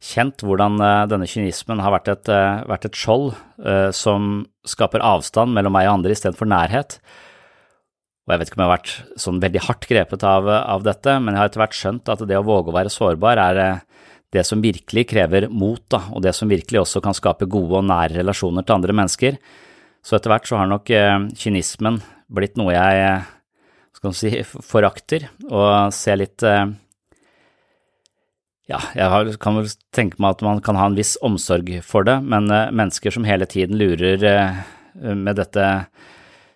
kjent 0.00 0.40
hvordan 0.40 0.80
eh, 0.80 1.08
denne 1.12 1.28
kynismen 1.28 1.82
har 1.84 1.92
vært 1.92 2.08
et, 2.08 2.30
eh, 2.32 2.62
vært 2.64 2.86
et 2.88 2.96
skjold 2.96 3.34
som 3.92 4.46
skaper 4.64 5.04
avstand 5.04 5.52
mellom 5.52 5.76
meg 5.76 5.90
og 5.90 5.98
andre 5.98 6.14
istedenfor 6.16 6.48
nærhet. 6.48 6.96
Og 8.24 8.32
jeg 8.32 8.40
vet 8.40 8.48
ikke 8.48 8.56
om 8.56 8.62
jeg 8.64 8.70
har 8.70 8.78
vært 8.78 9.20
sånn 9.20 9.42
veldig 9.44 9.62
hardt 9.66 9.84
grepet 9.90 10.24
av, 10.24 10.48
av, 10.48 10.88
dette, 10.88 11.18
men 11.20 11.36
jeg 11.36 11.42
har 11.42 11.52
etter 11.52 11.64
hvert 11.66 11.76
skjønt 11.76 12.08
at 12.14 12.24
det 12.24 12.40
å 12.40 12.46
våge 12.48 12.72
å 12.72 12.78
være 12.78 12.94
sårbar 12.96 13.44
er 13.44 13.60
det 14.30 14.44
som 14.46 14.62
virkelig 14.62 15.08
krever 15.10 15.48
mot, 15.50 15.82
da, 15.90 16.04
og 16.14 16.22
det 16.22 16.34
som 16.36 16.50
virkelig 16.50 16.84
også 16.84 17.02
kan 17.02 17.16
skape 17.16 17.48
gode 17.50 17.80
og 17.80 17.88
nære 17.88 18.20
relasjoner 18.20 18.66
til 18.66 18.76
andre 18.76 18.94
mennesker. 18.94 19.40
Så 20.06 20.16
etter 20.16 20.32
hvert 20.32 20.46
så 20.48 20.60
har 20.60 20.70
nok 20.70 20.88
kynismen 21.36 21.98
blitt 22.30 22.54
noe 22.56 22.72
jeg 22.72 23.20
skal 24.00 24.14
si, 24.16 24.30
forakter, 24.64 25.28
og 25.50 25.92
ser 25.92 26.20
litt 26.22 26.44
eh, 26.46 26.64
Ja, 28.70 28.78
jeg 28.94 29.36
kan 29.42 29.58
vel 29.58 29.68
tenke 29.92 30.20
meg 30.22 30.38
at 30.38 30.44
man 30.46 30.62
kan 30.64 30.78
ha 30.78 30.86
en 30.88 30.96
viss 30.96 31.16
omsorg 31.26 31.72
for 31.84 32.06
det, 32.08 32.20
men 32.24 32.48
eh, 32.48 32.70
mennesker 32.72 33.12
som 33.12 33.28
hele 33.28 33.48
tiden 33.50 33.76
lurer 33.80 34.24
eh, 34.24 34.62
med 35.12 35.36
dette 35.36 35.66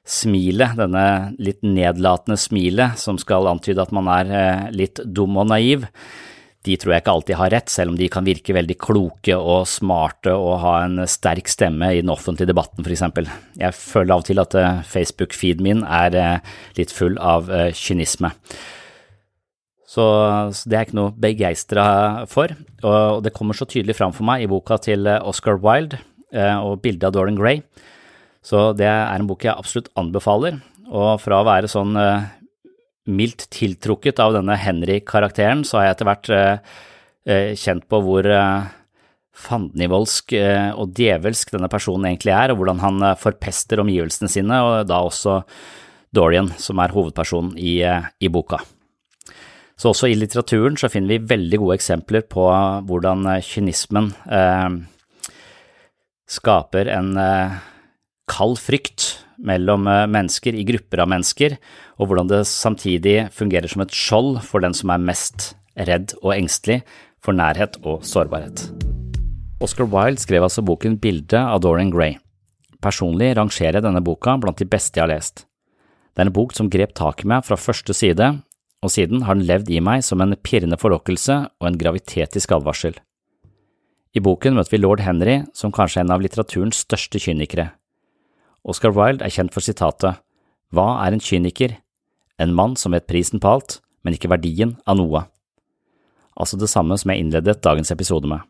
smilet, 0.05 0.77
denne 0.77 1.35
litt 1.41 1.63
nedlatende 1.65 2.37
smilet 2.41 2.99
som 3.01 3.17
skal 3.21 3.49
antyde 3.49 3.81
at 3.81 3.93
man 3.95 4.09
er 4.13 4.73
litt 4.75 5.01
dum 5.05 5.39
og 5.41 5.49
naiv, 5.49 5.87
de 6.65 6.77
tror 6.81 6.95
jeg 6.95 7.03
ikke 7.03 7.13
alltid 7.13 7.37
har 7.37 7.53
rett, 7.53 7.73
selv 7.73 7.93
om 7.93 7.97
de 7.99 8.07
kan 8.13 8.25
virke 8.25 8.55
veldig 8.57 8.77
kloke 8.81 9.37
og 9.37 9.67
smarte 9.69 10.33
og 10.33 10.63
ha 10.63 10.77
en 10.87 11.03
sterk 11.11 11.51
stemme 11.53 11.91
i 11.93 12.01
den 12.01 12.13
offentlige 12.13 12.49
debatten, 12.49 12.81
for 12.81 12.95
eksempel. 12.95 13.29
Jeg 13.61 13.77
føler 13.77 14.15
av 14.15 14.23
og 14.23 14.29
til 14.31 14.41
at 14.41 14.57
eh, 14.57 14.81
Facebook-feeden 14.89 15.67
min 15.67 15.83
er 15.85 16.17
eh, 16.17 16.55
litt 16.79 16.95
full 16.95 17.19
av 17.21 17.51
eh, 17.53 17.69
kynisme. 17.77 18.33
Så 19.95 20.05
det 20.65 20.73
er 20.73 20.81
jeg 20.81 20.89
ikke 20.89 20.99
noe 20.99 21.13
begeistra 21.23 21.87
for, 22.27 22.55
og 22.83 23.21
det 23.23 23.35
kommer 23.37 23.55
så 23.55 23.69
tydelig 23.69 23.95
fram 23.99 24.15
for 24.17 24.27
meg 24.27 24.43
i 24.43 24.49
boka 24.51 24.81
til 24.83 25.07
Oscar 25.07 25.61
Wilde 25.63 26.01
og 26.35 26.81
bildet 26.83 27.07
av 27.07 27.13
Dorian 27.15 27.39
Gray. 27.39 27.61
Så 28.43 28.73
det 28.75 28.89
er 28.91 29.13
en 29.13 29.29
bok 29.29 29.45
jeg 29.47 29.55
absolutt 29.55 29.93
anbefaler, 30.01 30.59
og 30.91 31.21
fra 31.23 31.39
å 31.39 31.47
være 31.47 31.71
sånn 31.71 31.95
mildt 33.05 33.49
tiltrukket 33.53 34.21
av 34.23 34.35
denne 34.37 34.57
Henry-karakteren, 34.59 35.65
så 35.67 35.79
har 35.79 35.89
jeg 35.89 35.97
etter 35.97 36.09
hvert 36.09 36.31
eh, 36.33 36.75
eh, 37.29 37.51
kjent 37.59 37.87
på 37.91 38.01
hvor 38.05 38.29
eh, 38.29 38.69
fandenivoldsk 39.45 40.37
eh, 40.39 40.71
og 40.79 40.95
djevelsk 40.97 41.53
denne 41.55 41.71
personen 41.73 42.09
egentlig 42.11 42.35
er, 42.37 42.53
og 42.53 42.63
hvordan 42.63 42.81
han 42.85 43.03
eh, 43.11 43.19
forpester 43.21 43.83
omgivelsene 43.83 44.31
sine, 44.33 44.61
og 44.65 44.89
da 44.89 45.03
også 45.05 45.43
Dorian, 46.15 46.53
som 46.63 46.81
er 46.81 46.95
hovedpersonen 46.95 47.59
i, 47.59 47.77
eh, 47.85 48.09
i 48.25 48.33
boka. 48.33 48.63
Så 49.77 49.91
også 49.91 50.09
i 50.09 50.17
litteraturen 50.17 50.79
så 50.79 50.89
finner 50.89 51.17
vi 51.17 51.29
veldig 51.35 51.59
gode 51.59 51.77
eksempler 51.81 52.23
på 52.31 52.45
hvordan 52.87 53.27
kynismen 53.43 54.13
skaper 56.31 56.91
en 56.95 57.11
kald 58.31 58.61
frykt 58.63 59.25
mellom 59.45 59.89
eh, 59.91 60.05
mennesker 60.11 60.57
i 60.57 60.65
grupper 60.67 61.03
av 61.05 61.11
mennesker, 61.13 61.57
og 61.99 62.09
hvordan 62.09 62.31
det 62.31 62.43
samtidig 62.51 63.29
fungerer 63.35 63.71
som 63.71 63.85
et 63.85 63.95
skjold 63.95 64.41
for 64.47 64.65
den 64.65 64.75
som 64.75 64.91
er 64.91 65.03
mest 65.03 65.53
redd 65.75 66.15
og 66.23 66.35
engstelig 66.37 66.83
for 67.25 67.37
nærhet 67.37 67.79
og 67.83 68.05
sårbarhet. 68.07 68.69
Oscar 69.65 69.89
Wilde 69.89 70.21
skrev 70.21 70.45
altså 70.45 70.65
boken 70.67 70.99
Bildet 71.01 71.41
av 71.41 71.63
Dorian 71.65 71.93
Gray. 71.95 72.19
Personlig 72.83 73.33
rangerer 73.39 73.79
jeg 73.79 73.87
denne 73.87 74.03
boka 74.05 74.35
blant 74.41 74.61
de 74.61 74.69
beste 74.69 74.99
jeg 74.99 75.07
har 75.07 75.15
lest. 75.15 75.47
Det 76.15 76.23
er 76.23 76.29
en 76.29 76.35
bok 76.35 76.53
som 76.55 76.69
grep 76.71 76.93
tak 76.95 77.25
i 77.25 77.31
meg 77.31 77.47
fra 77.47 77.57
første 77.59 77.95
side, 77.97 78.29
og 78.85 78.93
siden 78.93 79.25
har 79.25 79.39
den 79.39 79.47
levd 79.49 79.71
i 79.73 79.81
meg 79.83 80.05
som 80.05 80.21
en 80.21 80.37
pirrende 80.37 80.79
forlokkelse 80.79 81.39
og 81.49 81.69
en 81.69 81.79
gravitetisk 81.81 82.53
advarsel. 82.55 82.99
I 84.15 84.23
boken 84.23 84.55
møter 84.55 84.77
vi 84.77 84.83
lord 84.83 85.03
Henry 85.03 85.41
som 85.57 85.73
kanskje 85.75 86.03
er 86.03 86.07
en 86.07 86.15
av 86.15 86.23
litteraturens 86.23 86.85
største 86.85 87.19
kynikere. 87.19 87.73
Oscar 88.63 88.95
Wilde 88.95 89.25
er 89.25 89.33
kjent 89.33 89.55
for 89.55 89.65
sitatet 89.65 90.21
Hva 90.75 90.87
er 91.07 91.17
en 91.17 91.25
kyniker? 91.25 91.79
En 92.41 92.55
mann 92.55 92.75
som 92.77 92.95
vet 92.95 93.07
prisen 93.07 93.41
på 93.41 93.51
alt, 93.57 93.79
men 94.03 94.17
ikke 94.17 94.33
verdien 94.33 94.77
av 94.87 94.99
noe. 94.99 95.25
Altså 96.35 96.59
det 96.59 96.71
samme 96.73 96.97
som 96.99 97.13
jeg 97.13 97.23
innledet 97.23 97.63
dagens 97.63 97.93
episode 97.95 98.29
med. 98.31 98.43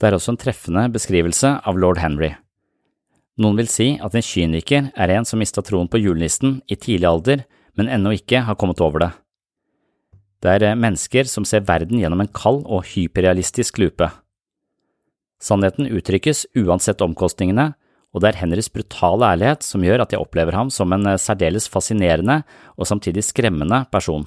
Det 0.00 0.08
er 0.08 0.16
også 0.16 0.34
en 0.34 0.40
treffende 0.40 0.86
beskrivelse 0.92 1.52
av 1.64 1.78
lord 1.80 2.00
Henry. 2.00 2.34
Noen 3.40 3.58
vil 3.60 3.68
si 3.68 3.90
at 4.00 4.16
en 4.16 4.24
kyniker 4.24 4.90
er 4.96 5.12
en 5.12 5.28
som 5.28 5.40
mista 5.40 5.64
troen 5.64 5.88
på 5.92 6.00
julenissen 6.00 6.60
i 6.68 6.76
tidlig 6.76 7.08
alder, 7.08 7.44
men 7.76 7.90
ennå 7.92 8.14
ikke 8.16 8.42
har 8.48 8.56
kommet 8.56 8.80
over 8.80 9.04
det. 9.04 9.10
Det 10.40 10.52
er 10.52 10.64
eh, 10.70 10.78
mennesker 10.78 11.28
som 11.28 11.44
ser 11.48 11.64
verden 11.68 12.00
gjennom 12.00 12.22
en 12.24 12.32
kald 12.32 12.64
og 12.64 12.86
hyperrealistisk 12.92 13.80
lupe. 13.82 14.08
Sannheten 15.42 15.88
uttrykkes 15.92 16.46
uansett 16.56 17.02
omkostningene, 17.04 17.74
og 18.16 18.22
det 18.24 18.30
er 18.30 18.38
Henrys 18.40 18.70
brutale 18.72 19.28
ærlighet 19.34 19.66
som 19.66 19.84
gjør 19.84 20.06
at 20.06 20.14
jeg 20.14 20.22
opplever 20.22 20.56
ham 20.56 20.70
som 20.72 20.94
en 20.96 21.04
eh, 21.04 21.20
særdeles 21.20 21.68
fascinerende 21.68 22.40
og 22.80 22.88
samtidig 22.88 23.26
skremmende 23.26 23.82
person. 23.92 24.24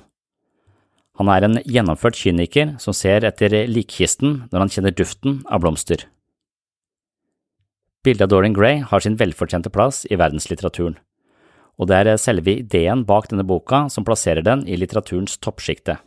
Han 1.17 1.31
er 1.33 1.43
en 1.43 1.57
gjennomført 1.65 2.15
kyniker 2.15 2.77
som 2.79 2.95
ser 2.95 3.25
etter 3.27 3.51
likkisten 3.67 4.43
når 4.53 4.61
han 4.63 4.71
kjenner 4.71 4.93
duften 4.95 5.41
av 5.49 5.65
blomster. 5.65 6.05
Bildet 8.05 8.27
av 8.27 8.31
Dorian 8.31 8.55
Gray 8.55 8.83
har 8.85 9.03
sin 9.03 9.17
velfortjente 9.19 9.73
plass 9.73 10.05
i 10.07 10.15
verdenslitteraturen, 10.21 10.95
og 11.81 11.89
det 11.89 11.97
er 11.97 12.13
eh, 12.13 12.21
selve 12.21 12.59
ideen 12.61 13.01
bak 13.09 13.31
denne 13.33 13.47
boka 13.47 13.87
som 13.89 14.05
plasserer 14.05 14.45
den 14.45 14.67
i 14.69 14.77
litteraturens 14.77 15.41
toppsjikte. 15.41 15.97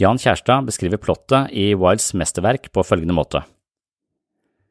Jan 0.00 0.16
Kjærstad 0.16 0.64
beskriver 0.64 0.96
plottet 0.96 1.52
i 1.52 1.74
Wilds 1.76 2.14
mesterverk 2.16 2.70
på 2.72 2.88
følgende 2.88 3.12
måte. 3.12 3.44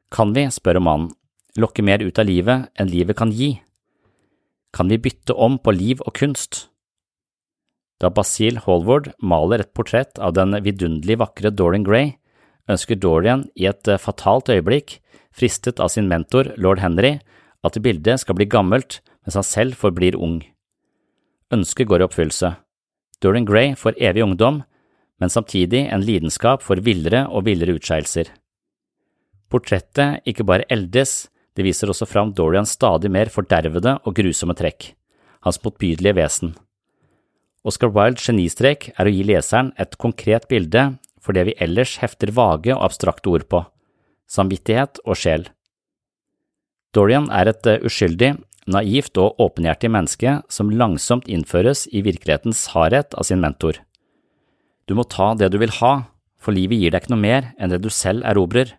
Kan 0.10 0.34
vi, 0.34 0.48
spør 0.50 0.82
mannen, 0.82 1.12
lokke 1.58 1.82
mer 1.86 2.04
ut 2.04 2.20
av 2.20 2.28
livet 2.30 2.70
enn 2.78 2.92
livet 2.92 3.18
kan 3.18 3.32
gi? 3.34 3.56
Kan 4.76 4.90
vi 4.92 5.00
bytte 5.02 5.34
om 5.34 5.58
på 5.58 5.74
liv 5.74 6.04
og 6.06 6.14
kunst? 6.20 6.68
Da 8.00 8.12
Basil 8.14 8.62
Hallward 8.64 9.12
maler 9.20 9.64
et 9.64 9.74
portrett 9.74 10.20
av 10.22 10.36
den 10.38 10.54
vidunderlig 10.64 11.18
vakre 11.20 11.52
Dorian 11.52 11.84
Gray, 11.84 12.14
ønsker 12.70 12.96
Dorian 12.96 13.48
i 13.60 13.66
et 13.68 13.88
eh, 13.90 14.00
fatalt 14.00 14.52
øyeblikk, 14.54 15.00
fristet 15.36 15.82
av 15.82 15.92
sin 15.92 16.08
mentor 16.08 16.54
lord 16.58 16.80
Henry, 16.80 17.18
at 17.66 17.80
bildet 17.84 18.22
skal 18.22 18.38
bli 18.38 18.48
gammelt 18.48 19.02
mens 19.26 19.36
han 19.36 19.46
selv 19.46 19.78
forblir 19.80 20.16
ung. 20.16 20.40
Ønsket 21.52 21.90
går 21.90 22.02
i 22.02 22.08
oppfyllelse. 22.08 22.54
Dorian 23.20 23.48
Gray 23.48 23.74
får 23.76 23.98
evig 24.00 24.24
ungdom, 24.24 24.62
men 25.20 25.34
samtidig 25.34 25.90
en 25.92 26.06
lidenskap 26.06 26.64
for 26.64 26.80
villere 26.80 27.26
og 27.28 27.48
villere 27.50 27.76
utskeielser. 27.76 28.30
Portrettet 29.52 30.24
ikke 30.30 30.46
bare 30.48 30.68
eldes, 30.72 31.28
det 31.60 31.66
viser 31.68 31.92
også 31.92 32.08
fram 32.08 32.32
Dorians 32.32 32.72
stadig 32.78 33.12
mer 33.12 33.28
fordervede 33.28 33.98
og 34.08 34.16
grusomme 34.16 34.56
trekk, 34.56 34.94
hans 35.44 35.60
motbydelige 35.60 36.16
vesen. 36.16 36.54
Oscar 37.68 37.92
Wildes 37.92 38.24
genistrek 38.30 38.94
er 38.96 39.10
å 39.10 39.12
gi 39.12 39.26
leseren 39.28 39.74
et 39.76 39.98
konkret 40.00 40.48
bilde 40.48 40.94
for 41.20 41.36
det 41.36 41.50
vi 41.50 41.58
ellers 41.60 41.98
hefter 42.00 42.32
vage 42.32 42.72
og 42.72 42.86
abstrakte 42.86 43.34
ord 43.34 43.44
på, 43.52 43.66
samvittighet 44.32 45.02
og 45.04 45.20
sjel. 45.20 45.50
Dorian 46.96 47.28
er 47.36 47.52
et 47.52 47.68
eh, 47.68 47.84
uskyldig, 47.86 48.38
naivt 48.70 49.20
og 49.20 49.36
åpenhjertig 49.44 49.92
menneske 49.92 50.40
som 50.48 50.72
langsomt 50.72 51.28
innføres 51.28 51.88
i 51.92 52.06
virkelighetens 52.06 52.70
hardhet 52.72 53.14
av 53.20 53.28
sin 53.28 53.44
mentor. 53.44 53.82
Du 54.88 54.96
må 54.98 55.04
ta 55.04 55.34
det 55.38 55.52
du 55.52 55.60
vil 55.62 55.76
ha, 55.82 55.94
for 56.40 56.56
livet 56.56 56.80
gir 56.80 56.94
deg 56.94 57.04
ikke 57.04 57.14
noe 57.14 57.26
mer 57.28 57.52
enn 57.60 57.74
det 57.74 57.82
du 57.84 57.92
selv 57.94 58.24
erobrer. 58.26 58.78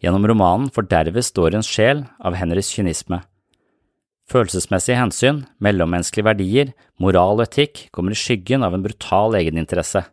Gjennom 0.00 0.24
romanen 0.28 0.70
forderves 0.72 1.28
Dorians 1.36 1.68
sjel 1.68 2.06
av 2.24 2.38
Henrys 2.40 2.70
kynisme. 2.72 3.20
Følelsesmessige 4.30 4.96
hensyn, 4.96 5.42
mellommenneskelige 5.60 6.28
verdier, 6.28 6.70
moral 7.02 7.40
og 7.40 7.48
etikk 7.48 7.88
kommer 7.92 8.14
i 8.14 8.18
skyggen 8.18 8.64
av 8.64 8.76
en 8.76 8.84
brutal 8.84 9.36
egeninteresse. 9.36 10.04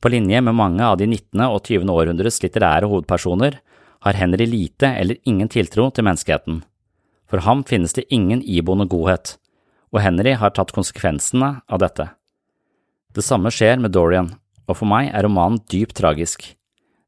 På 0.00 0.10
linje 0.10 0.40
med 0.40 0.56
mange 0.56 0.82
av 0.84 0.98
de 0.98 1.06
19. 1.06 1.44
og 1.46 1.60
20. 1.68 1.92
århundrets 1.92 2.40
litterære 2.42 2.88
hovedpersoner 2.90 3.60
har 4.04 4.18
Henry 4.18 4.48
lite 4.48 4.90
eller 4.90 5.20
ingen 5.24 5.48
tiltro 5.48 5.86
til 5.94 6.04
menneskeheten. 6.08 6.62
For 7.30 7.44
ham 7.44 7.62
finnes 7.64 7.94
det 7.96 8.08
ingen 8.12 8.42
iboende 8.42 8.88
godhet, 8.90 9.36
og 9.94 10.02
Henry 10.04 10.34
har 10.40 10.52
tatt 10.56 10.74
konsekvensene 10.74 11.54
av 11.68 11.80
dette. 11.80 12.10
Det 13.14 13.24
samme 13.24 13.52
skjer 13.54 13.78
med 13.80 13.94
Dorian, 13.94 14.34
og 14.66 14.80
for 14.80 14.90
meg 14.90 15.12
er 15.12 15.24
romanen 15.28 15.62
dypt 15.70 15.96
tragisk. 16.00 16.50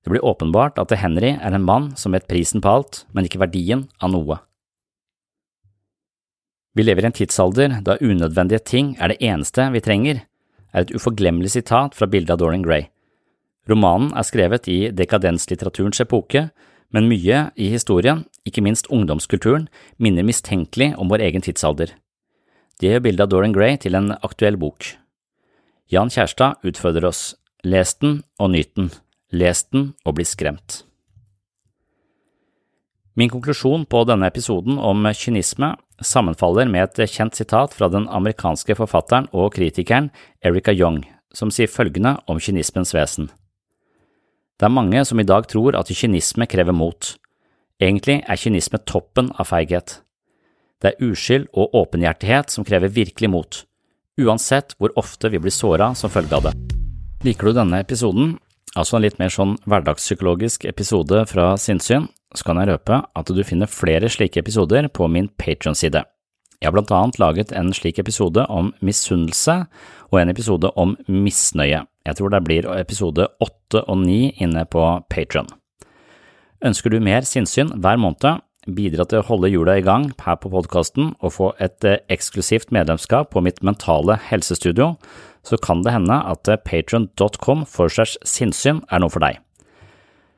Det 0.06 0.12
blir 0.12 0.22
åpenbart 0.22 0.76
at 0.78 0.92
Henry 0.94 1.32
er 1.34 1.50
en 1.50 1.64
mann 1.66 1.88
som 1.98 2.14
vet 2.14 2.28
prisen 2.30 2.62
på 2.62 2.70
alt, 2.70 3.00
men 3.10 3.26
ikke 3.26 3.40
verdien 3.42 3.88
av 3.98 4.12
noe. 4.14 4.36
Vi 6.78 6.84
lever 6.84 7.02
i 7.02 7.08
en 7.08 7.16
tidsalder 7.16 7.80
da 7.82 7.96
unødvendige 7.98 8.62
ting 8.62 8.92
er 9.02 9.10
det 9.10 9.16
eneste 9.18 9.64
vi 9.74 9.82
trenger, 9.82 10.20
er 10.70 10.84
et 10.84 10.92
uforglemmelig 10.94 11.56
sitat 11.56 11.96
fra 11.98 12.06
bildet 12.06 12.36
av 12.36 12.38
Dorian 12.38 12.62
Gray. 12.62 12.86
Romanen 13.66 14.12
er 14.14 14.28
skrevet 14.28 14.68
i 14.70 14.92
dekadenslitteraturens 14.94 15.98
epoke, 16.04 16.44
men 16.94 17.08
mye 17.10 17.40
i 17.58 17.70
historien, 17.72 18.22
ikke 18.46 18.62
minst 18.62 18.86
ungdomskulturen, 18.94 19.66
minner 19.98 20.22
mistenkelig 20.22 20.92
om 21.02 21.10
vår 21.10 21.24
egen 21.26 21.42
tidsalder. 21.42 21.96
Det 22.78 22.92
gjør 22.92 23.02
bildet 23.08 23.26
av 23.26 23.32
Dorian 23.34 23.56
Gray 23.56 23.74
til 23.82 23.98
en 23.98 24.12
aktuell 24.22 24.60
bok. 24.60 24.92
Jan 25.90 26.14
Kjærstad 26.14 26.62
utfordrer 26.62 27.08
oss. 27.10 27.32
Les 27.66 27.96
den 27.98 28.20
og 28.38 28.52
nyt 28.54 28.70
den. 28.78 28.92
Les 29.36 29.64
den 29.68 29.90
og 30.06 30.16
bli 30.16 30.24
skremt. 30.24 30.82
Min 33.16 33.32
konklusjon 33.32 33.86
på 33.88 34.02
denne 34.08 34.28
episoden 34.28 34.76
om 34.76 35.06
kynisme 35.16 35.74
sammenfaller 36.04 36.68
med 36.68 36.98
et 37.00 37.12
kjent 37.12 37.36
sitat 37.36 37.72
fra 37.76 37.88
den 37.92 38.04
amerikanske 38.12 38.76
forfatteren 38.76 39.28
og 39.32 39.54
kritikeren 39.56 40.10
Erica 40.44 40.72
Young, 40.72 41.02
som 41.32 41.52
sier 41.52 41.70
følgende 41.72 42.16
om 42.28 42.40
kynismens 42.40 42.92
vesen. 42.96 43.30
Det 44.56 44.68
er 44.68 44.72
mange 44.72 45.04
som 45.04 45.20
i 45.20 45.28
dag 45.28 45.48
tror 45.48 45.76
at 45.76 45.92
kynisme 45.92 46.48
krever 46.48 46.76
mot. 46.76 47.14
Egentlig 47.80 48.22
er 48.24 48.40
kynisme 48.40 48.80
toppen 48.88 49.32
av 49.36 49.48
feighet. 49.48 50.00
Det 50.80 50.92
er 50.92 51.08
uskyld 51.08 51.48
og 51.52 51.76
åpenhjertighet 51.76 52.52
som 52.52 52.64
krever 52.68 52.92
virkelig 52.92 53.32
mot, 53.32 53.62
uansett 54.20 54.76
hvor 54.76 54.92
ofte 54.96 55.32
vi 55.32 55.40
blir 55.40 55.52
såra 55.52 55.94
som 55.96 56.12
følge 56.12 56.36
av 56.36 56.48
det. 56.48 56.54
Liker 57.24 57.48
du 57.48 57.56
denne 57.56 57.80
episoden, 57.80 58.36
altså 58.76 58.98
en 58.98 59.06
litt 59.06 59.18
mer 59.20 59.32
sånn 59.32 59.56
hverdagspsykologisk 59.64 60.66
episode 60.68 61.24
fra 61.30 61.54
sinnssyn, 61.60 62.08
så 62.36 62.46
kan 62.46 62.60
jeg 62.60 62.70
røpe 62.70 63.00
at 63.16 63.32
du 63.32 63.42
finner 63.46 63.70
flere 63.70 64.10
slike 64.12 64.42
episoder 64.42 64.88
på 64.92 65.08
min 65.08 65.30
Patron-side. 65.40 66.04
Jeg 66.60 66.70
har 66.70 66.74
blant 66.76 66.92
annet 66.94 67.18
laget 67.20 67.52
en 67.56 67.72
slik 67.76 67.98
episode 68.00 68.46
om 68.52 68.72
misunnelse 68.84 69.58
og 70.08 70.20
en 70.20 70.32
episode 70.32 70.70
om 70.80 70.94
misnøye. 71.08 71.82
Jeg 72.06 72.18
tror 72.18 72.32
det 72.32 72.42
blir 72.46 72.68
episode 72.78 73.28
åtte 73.44 73.82
og 73.84 74.00
ni 74.04 74.30
inne 74.40 74.64
på 74.64 74.84
Patron. 75.12 75.48
Ønsker 76.64 76.92
du 76.92 77.00
mer 77.04 77.26
sinnssyn 77.28 77.74
hver 77.76 78.00
måned, 78.00 78.40
bidra 78.66 79.06
til 79.06 79.22
å 79.22 79.26
holde 79.28 79.50
hjula 79.52 79.78
i 79.78 79.84
gang 79.86 80.10
her 80.24 80.38
på 80.40 80.50
podkasten 80.52 81.14
og 81.20 81.34
få 81.36 81.50
et 81.62 81.86
eh, 81.86 82.00
eksklusivt 82.12 82.72
medlemskap 82.74 83.30
på 83.32 83.42
mitt 83.44 83.62
mentale 83.66 84.18
helsestudio, 84.28 84.94
så 85.46 85.58
kan 85.62 85.84
det 85.86 85.94
hende 85.94 86.18
at 86.26 86.50
eh, 86.50 86.58
patron.com 86.58 87.66
for 87.70 87.92
segs 87.92 88.16
sinnssyn 88.26 88.82
er 88.90 89.02
noe 89.02 89.12
for 89.12 89.22
deg. 89.22 89.38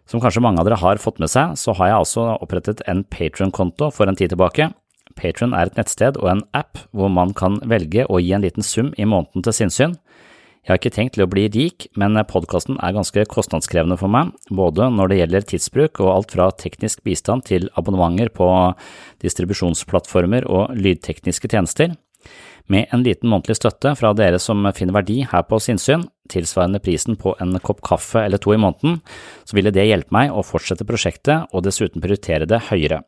Som 0.09 0.23
kanskje 0.25 0.41
mange 0.45 0.61
av 0.61 0.69
dere 0.69 0.81
har 0.81 1.01
fått 1.01 1.21
med 1.21 1.29
seg, 1.33 1.57
så 1.61 1.75
har 1.77 1.91
jeg 1.91 2.03
altså 2.03 2.29
opprettet 2.41 2.81
en 2.89 3.05
Patron-konto 3.13 3.91
for 3.93 4.09
en 4.09 4.17
tid 4.17 4.33
tilbake. 4.33 4.71
Patron 5.19 5.53
er 5.57 5.69
et 5.69 5.77
nettsted 5.77 6.17
og 6.21 6.31
en 6.33 6.45
app 6.57 6.81
hvor 6.97 7.13
man 7.13 7.35
kan 7.37 7.59
velge 7.69 8.07
å 8.09 8.21
gi 8.23 8.33
en 8.37 8.45
liten 8.45 8.65
sum 8.65 8.95
i 8.97 9.09
måneden 9.09 9.45
til 9.45 9.57
sinnssyn. 9.57 9.99
Jeg 10.69 10.75
har 10.75 10.81
ikke 10.83 10.91
tenkt 10.93 11.15
til 11.17 11.25
å 11.25 11.31
bli 11.33 11.47
rik, 11.49 11.87
men 11.97 12.21
podkasten 12.29 12.77
er 12.85 12.93
ganske 12.93 13.23
kostnadskrevende 13.33 13.97
for 13.97 14.13
meg, 14.13 14.35
både 14.53 14.91
når 14.93 15.09
det 15.09 15.17
gjelder 15.23 15.47
tidsbruk 15.49 16.03
og 16.05 16.11
alt 16.13 16.35
fra 16.37 16.51
teknisk 16.61 17.01
bistand 17.09 17.47
til 17.49 17.71
abonnementer 17.73 18.29
på 18.37 18.51
distribusjonsplattformer 19.25 20.45
og 20.45 20.77
lydtekniske 20.77 21.49
tjenester. 21.49 21.97
Med 22.69 22.93
en 22.93 23.01
liten 23.01 23.33
månedlig 23.33 23.57
støtte 23.57 23.95
fra 23.97 24.13
dere 24.13 24.37
som 24.45 24.69
finner 24.77 24.99
verdi 24.99 25.23
her 25.31 25.49
på 25.49 25.57
Sinnsyn, 25.57 26.05
tilsvarende 26.29 26.85
prisen 26.85 27.17
på 27.17 27.33
en 27.41 27.57
kopp 27.65 27.81
kaffe 27.89 28.27
eller 28.29 28.37
to 28.37 28.53
i 28.53 28.61
måneden, 28.61 29.01
så 29.49 29.57
ville 29.57 29.73
det 29.73 29.89
hjelpe 29.89 30.13
meg 30.13 30.37
å 30.37 30.45
fortsette 30.45 30.85
prosjektet 30.85 31.49
og 31.49 31.65
dessuten 31.65 32.05
prioritere 32.05 32.45
det 32.45 32.67
høyere. 32.69 33.07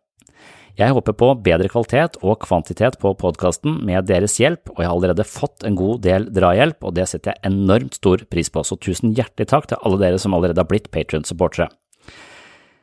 Jeg 0.78 0.94
håper 0.94 1.16
på 1.18 1.28
bedre 1.44 1.68
kvalitet 1.68 2.16
og 2.22 2.38
kvantitet 2.44 2.96
på 3.02 3.12
podkasten 3.18 3.80
med 3.86 4.06
deres 4.08 4.36
hjelp, 4.40 4.70
og 4.72 4.80
jeg 4.80 4.88
har 4.88 4.94
allerede 4.94 5.26
fått 5.26 5.66
en 5.66 5.76
god 5.78 6.02
del 6.06 6.28
drahjelp, 6.34 6.78
og 6.86 6.94
det 6.96 7.08
setter 7.10 7.34
jeg 7.34 7.50
enormt 7.50 7.98
stor 7.98 8.22
pris 8.30 8.52
på, 8.52 8.62
så 8.64 8.78
tusen 8.78 9.14
hjertelig 9.16 9.50
takk 9.50 9.70
til 9.70 9.80
alle 9.82 10.00
dere 10.00 10.20
som 10.22 10.36
allerede 10.36 10.62
har 10.62 10.70
blitt 10.70 10.90
Patrion-supportere. 10.94 11.68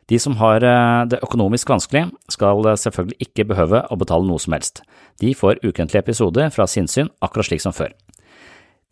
De 0.07 0.19
som 0.23 0.37
har 0.39 0.63
eh, 0.63 1.05
det 1.11 1.19
økonomisk 1.23 1.71
vanskelig, 1.71 2.05
skal 2.31 2.63
selvfølgelig 2.79 3.27
ikke 3.27 3.47
behøve 3.49 3.81
å 3.91 3.97
betale 3.99 4.27
noe 4.27 4.39
som 4.39 4.55
helst. 4.55 4.83
De 5.19 5.33
får 5.35 5.59
ukentlige 5.65 6.03
episoder 6.03 6.51
fra 6.55 6.67
sinnssyn 6.67 7.11
akkurat 7.23 7.49
slik 7.49 7.63
som 7.63 7.75
før. 7.75 7.91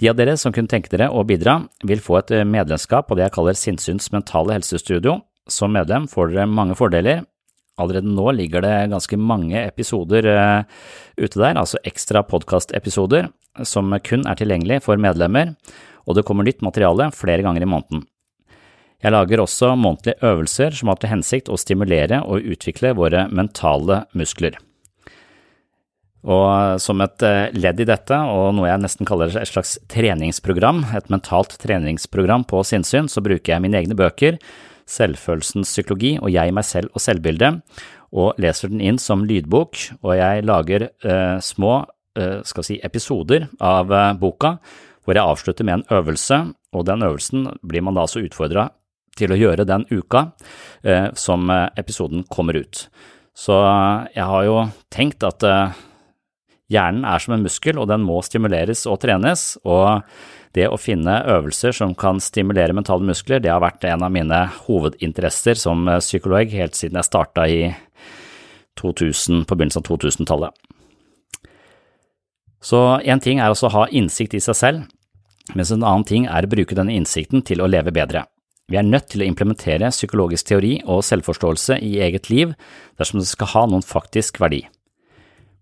De 0.01 0.09
av 0.11 0.17
dere 0.19 0.35
som 0.35 0.51
kunne 0.51 0.67
tenke 0.67 0.91
dere 0.91 1.07
å 1.07 1.23
bidra, 1.23 1.61
vil 1.87 2.03
få 2.03 2.19
et 2.19 2.33
medlemskap 2.43 3.07
på 3.07 3.15
det 3.15 3.29
jeg 3.29 3.35
kaller 3.37 3.55
Sinnsyns 3.55 4.09
mentale 4.11 4.57
helsestudio. 4.57 5.21
Som 5.47 5.71
medlem 5.77 6.09
får 6.11 6.33
dere 6.33 6.49
mange 6.51 6.75
fordeler, 6.75 7.23
Allerede 7.81 8.07
nå 8.07 8.29
ligger 8.37 8.63
det 8.63 8.75
ganske 8.93 9.17
mange 9.19 9.59
episoder 9.59 10.27
uh, 10.31 10.83
ute 11.19 11.39
der, 11.41 11.57
altså 11.59 11.81
ekstra 11.83 12.23
podkastepisoder 12.23 13.27
som 13.67 13.91
kun 14.03 14.25
er 14.27 14.39
tilgjengelig 14.39 14.81
for 14.85 14.99
medlemmer, 14.99 15.53
og 16.05 16.17
det 16.17 16.25
kommer 16.27 16.47
nytt 16.47 16.63
materiale 16.63 17.09
flere 17.15 17.43
ganger 17.45 17.65
i 17.65 17.69
måneden. 17.69 18.05
Jeg 19.03 19.13
lager 19.13 19.43
også 19.43 19.73
månedlige 19.77 20.17
øvelser 20.25 20.77
som 20.79 20.89
har 20.89 21.01
til 21.01 21.11
hensikt 21.11 21.51
å 21.51 21.59
stimulere 21.59 22.21
og 22.23 22.47
utvikle 22.55 22.95
våre 22.97 23.27
mentale 23.29 24.05
muskler. 24.17 24.57
Og 26.25 26.81
som 26.81 27.03
et 27.05 27.21
eh, 27.21 27.51
ledd 27.53 27.83
i 27.83 27.85
dette, 27.85 28.17
og 28.17 28.55
noe 28.57 28.71
jeg 28.71 28.81
nesten 28.81 29.05
kaller 29.05 29.29
et 29.29 29.51
slags 29.51 29.75
treningsprogram, 29.93 30.81
et 30.97 31.11
mentalt 31.13 31.53
treningsprogram 31.61 32.47
på 32.49 32.63
sinnssyn, 32.65 33.11
så 33.11 33.21
bruker 33.21 33.53
jeg 33.53 33.61
mine 33.61 33.77
egne 33.77 33.97
bøker 33.99 34.39
Selvfølelsens 34.85 35.71
psykologi 35.71 36.15
og 36.21 36.29
Jeg, 36.33 36.53
meg 36.53 36.65
selv 36.67 36.93
og 36.93 37.01
selvbildet, 37.01 37.61
og 38.15 38.39
leser 38.39 38.71
den 38.71 38.83
inn 38.85 38.99
som 39.01 39.25
lydbok, 39.27 39.79
og 40.05 40.11
jeg 40.15 40.45
lager 40.45 40.87
eh, 40.87 41.37
små 41.43 41.77
eh, 42.15 42.41
si, 42.63 42.77
episoder 42.85 43.49
av 43.59 43.91
eh, 43.91 44.13
boka 44.21 44.57
hvor 45.05 45.17
jeg 45.17 45.29
avslutter 45.29 45.67
med 45.67 45.79
en 45.79 45.99
øvelse, 45.99 46.37
og 46.73 46.85
den 46.87 47.05
øvelsen 47.05 47.45
blir 47.61 47.83
man 47.85 47.95
da 47.97 48.05
altså 48.05 48.23
utfordra 48.25 48.69
til 49.15 49.31
å 49.31 49.39
gjøre 49.39 49.67
den 49.67 49.85
uka 49.91 50.29
eh, 50.83 51.11
som 51.17 51.49
eh, 51.51 51.67
episoden 51.79 52.25
kommer 52.31 52.59
ut. 52.59 52.87
Så 53.35 53.55
eh, 53.61 54.07
jeg 54.17 54.29
har 54.31 54.47
jo 54.47 54.57
tenkt 54.93 55.23
at 55.27 55.45
hjernen 56.71 57.05
er 57.07 57.21
som 57.21 57.35
en 57.35 57.45
muskel, 57.45 57.79
og 57.79 57.89
den 57.91 58.03
må 58.05 58.19
stimuleres 58.25 58.85
og 58.89 58.99
trenes, 59.05 59.53
og 59.63 60.01
det 60.55 60.69
å 60.71 60.79
finne 60.79 61.19
øvelser 61.27 61.75
som 61.75 61.93
kan 61.97 62.21
stimulere 62.23 62.75
mentale 62.75 63.03
muskler, 63.05 63.41
det 63.43 63.51
har 63.51 63.63
vært 63.63 63.83
en 63.89 64.05
av 64.07 64.13
mine 64.13 64.41
hovedinteresser 64.65 65.59
som 65.59 65.87
eh, 65.87 66.01
psykolog 66.03 66.53
helt 66.55 66.77
siden 66.77 66.99
jeg 66.99 67.09
starta 67.09 67.47
i 67.51 67.59
2000, 68.79 69.45
på 69.47 69.55
begynnelsen 69.55 69.83
av 69.83 69.89
2000-tallet. 69.89 70.61
Så 72.65 72.79
én 73.05 73.21
ting 73.21 73.39
er 73.39 73.53
også 73.53 73.69
å 73.69 73.75
ha 73.75 73.89
innsikt 73.93 74.33
i 74.35 74.41
seg 74.43 74.57
selv, 74.57 74.87
mens 75.53 75.71
en 75.71 75.83
annen 75.83 76.07
ting 76.07 76.25
er 76.25 76.47
å 76.47 76.49
bruke 76.49 76.77
denne 76.77 76.95
innsikten 76.95 77.43
til 77.45 77.61
å 77.61 77.69
leve 77.69 77.93
bedre. 77.93 78.25
Vi 78.71 78.79
er 78.79 78.87
nødt 78.87 79.11
til 79.13 79.21
å 79.21 79.27
implementere 79.27 79.91
psykologisk 79.93 80.47
teori 80.49 80.79
og 80.89 81.03
selvforståelse 81.05 81.77
i 81.85 81.99
eget 82.01 82.31
liv 82.31 82.55
dersom 82.97 83.21
det 83.21 83.29
skal 83.29 83.51
ha 83.51 83.65
noen 83.69 83.85
faktisk 83.85 84.41
verdi. 84.41 84.63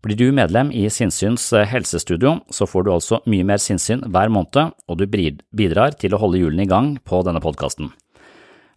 Blir 0.03 0.17
du 0.19 0.33
medlem 0.35 0.67
i 0.75 0.89
Sinnsyns 0.91 1.45
eh, 1.55 1.63
helsestudio, 1.63 2.41
så 2.51 2.67
får 2.67 2.83
du 2.83 2.89
altså 2.91 3.21
mye 3.29 3.45
mer 3.47 3.61
sinnssyn 3.63 4.01
hver 4.11 4.27
måned, 4.35 4.73
og 4.91 4.99
du 4.99 5.05
bidrar 5.07 5.95
til 5.95 6.11
å 6.11 6.19
holde 6.19 6.41
hjulene 6.41 6.65
i 6.65 6.67
gang 6.67 6.97
på 7.07 7.21
denne 7.23 7.39
podkasten. 7.43 7.93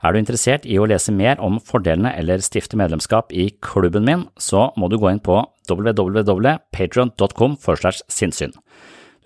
Er 0.07 0.15
du 0.15 0.21
interessert 0.21 0.69
i 0.71 0.79
å 0.79 0.87
lese 0.87 1.11
mer 1.11 1.41
om 1.43 1.59
fordelene 1.59 2.12
eller 2.15 2.45
stifte 2.45 2.79
medlemskap 2.79 3.35
i 3.35 3.49
klubben 3.59 4.07
min, 4.07 4.27
så 4.39 4.69
må 4.79 4.87
du 4.87 5.01
gå 5.03 5.11
inn 5.11 5.19
på 5.25 5.41
www.patrion.com 5.67 7.57
for 7.59 7.75
sinnssyn. 8.07 8.55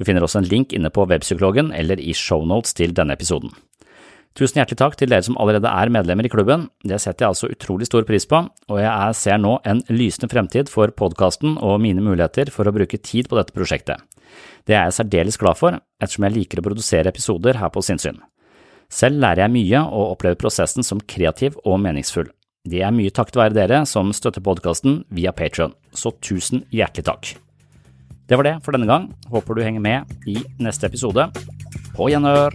Du 0.01 0.07
finner 0.09 0.25
også 0.25 0.41
en 0.41 0.49
link 0.49 0.73
inne 0.73 0.89
på 0.89 1.05
webpsykologen 1.05 1.69
eller 1.77 2.01
i 2.01 2.17
shownotes 2.17 2.73
til 2.81 2.97
denne 2.97 3.13
episoden. 3.13 3.53
Tusen 4.39 4.61
hjertelig 4.61 4.79
takk 4.79 4.95
til 4.97 5.11
dere 5.11 5.27
som 5.27 5.37
allerede 5.43 5.69
er 5.69 5.91
medlemmer 5.91 6.27
i 6.29 6.31
klubben, 6.31 6.69
det 6.87 7.01
setter 7.03 7.25
jeg 7.25 7.33
altså 7.33 7.51
utrolig 7.51 7.89
stor 7.89 8.07
pris 8.07 8.29
på, 8.31 8.45
og 8.47 8.79
jeg 8.79 9.17
ser 9.19 9.41
nå 9.43 9.57
en 9.67 9.83
lysende 9.91 10.31
fremtid 10.31 10.71
for 10.71 10.93
podkasten 10.95 11.59
og 11.59 11.81
mine 11.83 12.05
muligheter 12.05 12.53
for 12.55 12.69
å 12.69 12.75
bruke 12.75 13.01
tid 13.03 13.27
på 13.29 13.39
dette 13.41 13.57
prosjektet. 13.57 13.99
Det 14.71 14.77
er 14.77 14.87
jeg 14.87 15.01
særdeles 15.01 15.41
glad 15.41 15.59
for, 15.59 15.81
ettersom 15.99 16.29
jeg 16.29 16.37
liker 16.37 16.63
å 16.63 16.67
produsere 16.69 17.11
episoder 17.11 17.59
her 17.59 17.75
på 17.75 17.83
Sinnsyn. 17.83 18.23
Selv 18.91 19.19
lærer 19.23 19.45
jeg 19.45 19.55
mye 19.55 19.83
og 19.87 20.15
opplever 20.15 20.39
prosessen 20.39 20.87
som 20.87 21.03
kreativ 21.03 21.59
og 21.65 21.81
meningsfull. 21.83 22.31
Det 22.71 22.85
er 22.85 22.95
mye 22.95 23.11
takket 23.15 23.39
være 23.41 23.57
dere 23.57 23.85
som 23.89 24.15
støtter 24.15 24.45
podkasten 24.47 25.03
via 25.11 25.35
Patrion, 25.35 25.75
så 25.91 26.15
tusen 26.23 26.67
hjertelig 26.71 27.09
takk. 27.11 27.37
Det 28.31 28.39
var 28.39 28.47
det 28.47 28.59
for 28.63 28.77
denne 28.77 28.87
gang, 28.87 29.11
håper 29.27 29.59
du 29.59 29.65
henger 29.67 29.83
med 29.83 30.29
i 30.31 30.39
neste 30.63 30.87
episode. 30.87 31.33
På 31.97 32.13
gjenhør! 32.13 32.55